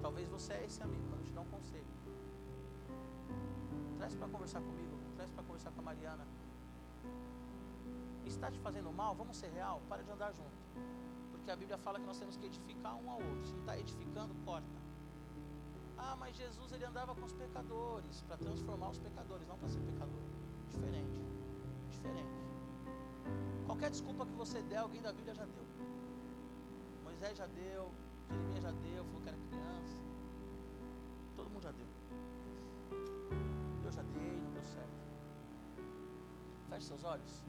[0.00, 1.92] Talvez você é esse amigo, mas eu te dar um conselho.
[3.98, 6.24] Traz para conversar comigo, traz para conversar com a Mariana.
[8.24, 9.12] Está te fazendo mal?
[9.16, 9.82] Vamos ser real?
[9.88, 10.52] Para de andar junto.
[11.32, 13.44] Porque a Bíblia fala que nós temos que edificar um ao outro.
[13.44, 14.81] Se não está edificando, corta.
[16.04, 19.80] Ah, mas Jesus ele andava com os pecadores para transformar os pecadores, não para ser
[19.80, 20.22] pecador.
[20.68, 21.20] Diferente.
[21.90, 22.42] Diferente.
[23.66, 25.64] Qualquer desculpa que você der, alguém da Bíblia já deu.
[27.04, 27.92] Moisés já deu,
[28.28, 29.96] Jeremias já deu, falou que era criança.
[31.36, 31.86] Todo mundo já deu.
[33.84, 35.02] Eu já dei, não deu certo.
[36.68, 37.44] Feche seus olhos.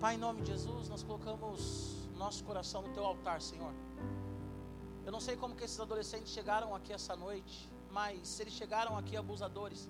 [0.00, 3.72] Pai, em nome de Jesus, nós colocamos nosso coração no teu altar, Senhor.
[5.08, 7.56] Eu não sei como que esses adolescentes chegaram aqui essa noite,
[7.90, 9.88] mas se eles chegaram aqui abusadores,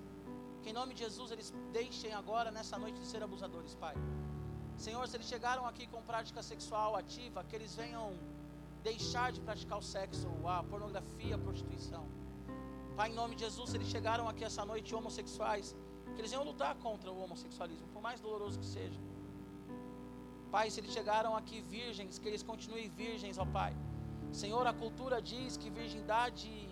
[0.61, 3.95] que em nome de Jesus eles deixem agora nessa noite de ser abusadores, Pai.
[4.77, 8.05] Senhor, se eles chegaram aqui com prática sexual ativa, que eles venham
[8.81, 12.05] deixar de praticar o sexo, a pornografia, a prostituição.
[12.95, 15.75] Pai, em nome de Jesus, se eles chegaram aqui essa noite homossexuais,
[16.13, 19.01] que eles venham lutar contra o homossexualismo, por mais doloroso que seja.
[20.49, 23.75] Pai, se eles chegaram aqui virgens, que eles continuem virgens, ó Pai.
[24.31, 26.69] Senhor, a cultura diz que virgindade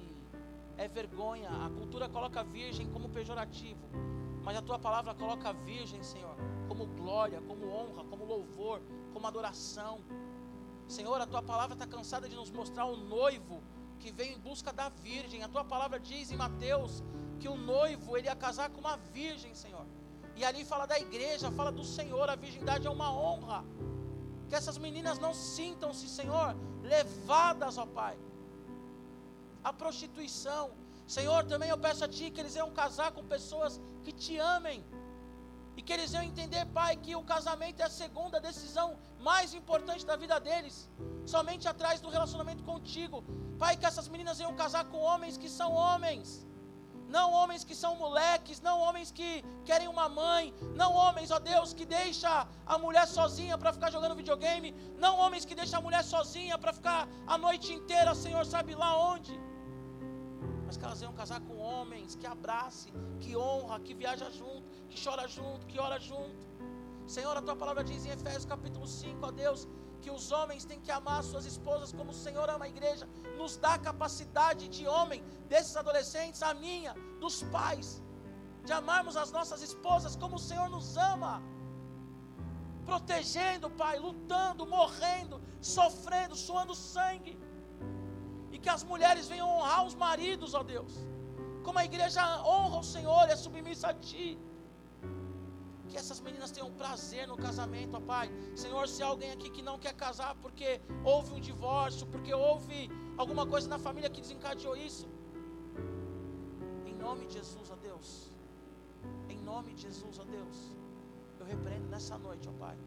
[0.77, 3.89] é vergonha, a cultura coloca virgem como pejorativo,
[4.43, 6.35] mas a tua palavra coloca virgem, Senhor,
[6.67, 8.81] como glória, como honra, como louvor,
[9.11, 9.99] como adoração.
[10.88, 13.61] Senhor, a tua palavra está cansada de nos mostrar o noivo
[13.99, 15.43] que veio em busca da virgem.
[15.43, 17.03] A tua palavra diz em Mateus
[17.39, 19.85] que o noivo ele ia casar com uma virgem, Senhor.
[20.35, 23.65] E ali fala da igreja, fala do Senhor, a virgindade é uma honra.
[24.47, 26.55] Que essas meninas não sintam-se, Senhor,
[26.93, 28.18] levadas, ó Pai,
[29.64, 30.72] a prostituição.
[31.15, 34.84] Senhor, também eu peço a Ti que eles venham casar com pessoas que te amem.
[35.76, 40.05] E que eles venham entender, Pai, que o casamento é a segunda decisão mais importante
[40.05, 40.89] da vida deles.
[41.26, 43.23] Somente atrás do relacionamento contigo.
[43.59, 46.46] Pai, que essas meninas venham casar com homens que são homens
[47.07, 51.73] não homens que são moleques, não homens que querem uma mãe, não homens, ó Deus,
[51.73, 56.03] que deixa a mulher sozinha para ficar jogando videogame, não homens que deixam a mulher
[56.03, 59.39] sozinha para ficar a noite inteira, Senhor, sabe lá onde.
[60.65, 65.01] Mas que elas venham casar com homens que abrace, que honra, que viaja junto, que
[65.01, 66.45] chora junto, que ora junto.
[67.07, 69.65] Senhor, a tua palavra diz em Efésios capítulo 5, ó Deus,
[70.01, 73.07] que os homens têm que amar suas esposas como o Senhor ama a igreja,
[73.37, 78.01] nos dá capacidade de homem, desses adolescentes, a minha, dos pais,
[78.63, 81.33] de amarmos as nossas esposas como o Senhor nos ama,
[82.85, 87.37] protegendo, Pai, lutando, morrendo, sofrendo, suando sangue,
[88.51, 90.93] e que as mulheres venham honrar os maridos, ó Deus,
[91.63, 94.39] como a igreja honra o Senhor é submissa a Ti.
[95.89, 98.30] Que essas meninas tenham prazer no casamento, ó Pai.
[98.55, 102.89] Senhor, se há alguém aqui que não quer casar porque houve um divórcio, porque houve
[103.18, 105.07] alguma coisa na família que desencadeou isso.
[106.85, 108.31] Em nome de Jesus, ó Deus.
[109.30, 110.57] Em nome de Jesus, ó Deus.
[111.39, 112.77] Eu repreendo nessa noite, ó Pai.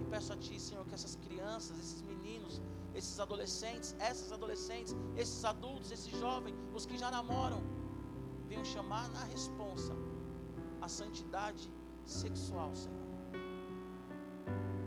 [0.00, 2.60] E peço a Ti, Senhor, que essas crianças, esses meninos,
[2.94, 7.62] esses adolescentes, essas adolescentes, esses adultos, esses jovens, os que já namoram,
[8.48, 9.94] venham chamar na responsa
[10.86, 11.64] a santidade
[12.04, 13.06] sexual, Senhor.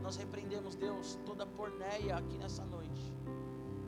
[0.04, 3.04] Nós repreendemos, Deus, toda porneia aqui nessa noite.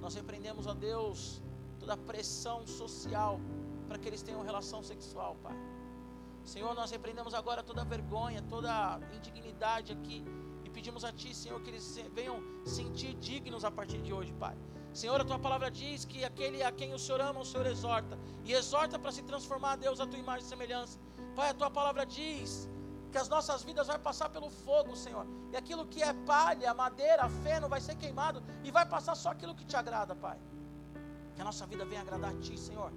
[0.02, 1.42] Nós repreendemos, ó Deus,
[1.80, 3.40] toda pressão social
[3.88, 5.56] para que eles tenham relação sexual, Pai.
[6.44, 10.24] Senhor, nós repreendemos agora toda vergonha, toda indignidade aqui
[10.64, 11.86] e pedimos a Ti, Senhor, que eles
[12.18, 14.56] venham sentir dignos a partir de hoje, Pai.
[14.92, 18.18] Senhor, a tua palavra diz que aquele a quem o Senhor ama, o Senhor exorta.
[18.44, 20.98] E exorta para se transformar, Deus, a tua imagem e semelhança.
[21.34, 22.68] Pai, a tua palavra diz
[23.10, 25.26] que as nossas vidas vai passar pelo fogo, Senhor.
[25.52, 29.54] E aquilo que é palha, madeira, feno vai ser queimado e vai passar só aquilo
[29.54, 30.38] que te agrada, Pai.
[31.34, 32.92] Que a nossa vida venha agradar a ti, Senhor.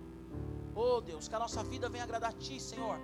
[0.73, 2.97] Oh, Deus, que a nossa vida venha agradar a ti, Senhor.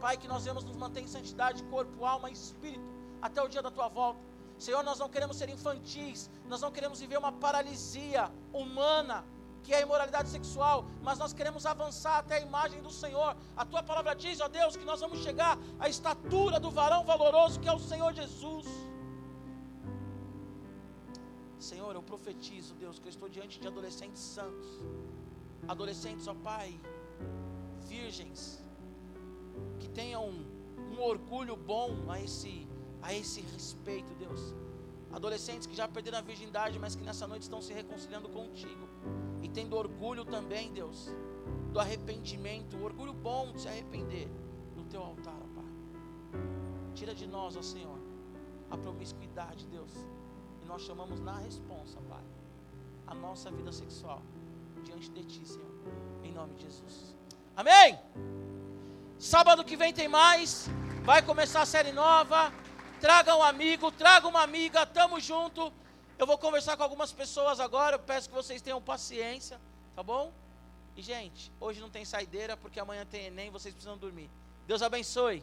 [0.00, 2.84] Pai, que nós vamos nos manter em santidade, corpo, alma e espírito
[3.20, 4.20] até o dia da tua volta.
[4.58, 9.24] Senhor, nós não queremos ser infantis, nós não queremos viver uma paralisia humana,
[9.62, 13.36] que é a imoralidade sexual, mas nós queremos avançar até a imagem do Senhor.
[13.56, 17.60] A tua palavra diz, ó Deus, que nós vamos chegar à estatura do varão valoroso
[17.60, 18.66] que é o Senhor Jesus.
[21.58, 24.68] Senhor, eu profetizo, Deus, que eu estou diante de adolescentes santos,
[25.68, 26.80] adolescentes, ó Pai,
[27.82, 28.62] virgens,
[29.78, 30.44] que tenham um,
[30.94, 32.66] um orgulho bom a esse
[33.02, 34.54] a esse respeito, Deus.
[35.12, 38.88] Adolescentes que já perderam a virgindade, mas que nessa noite estão se reconciliando contigo.
[39.42, 41.08] E tendo orgulho também, Deus,
[41.72, 44.28] do arrependimento, orgulho bom de se arrepender
[44.76, 46.40] no teu altar, ó Pai.
[46.94, 47.98] Tira de nós, ó Senhor,
[48.70, 49.92] a promiscuidade, Deus.
[50.62, 52.24] E nós chamamos na responsa, Pai,
[53.06, 54.22] a nossa vida sexual
[54.84, 55.70] diante de ti, Senhor.
[56.22, 57.14] Em nome de Jesus.
[57.56, 57.98] Amém?
[59.18, 60.68] Sábado que vem tem mais.
[61.02, 62.52] Vai começar a série nova.
[63.00, 65.72] Traga um amigo, traga uma amiga, tamo junto.
[66.18, 67.96] Eu vou conversar com algumas pessoas agora.
[67.96, 69.58] Eu peço que vocês tenham paciência,
[69.96, 70.30] tá bom?
[70.94, 74.28] E, gente, hoje não tem saideira porque amanhã tem Enem, vocês precisam dormir.
[74.66, 75.42] Deus abençoe.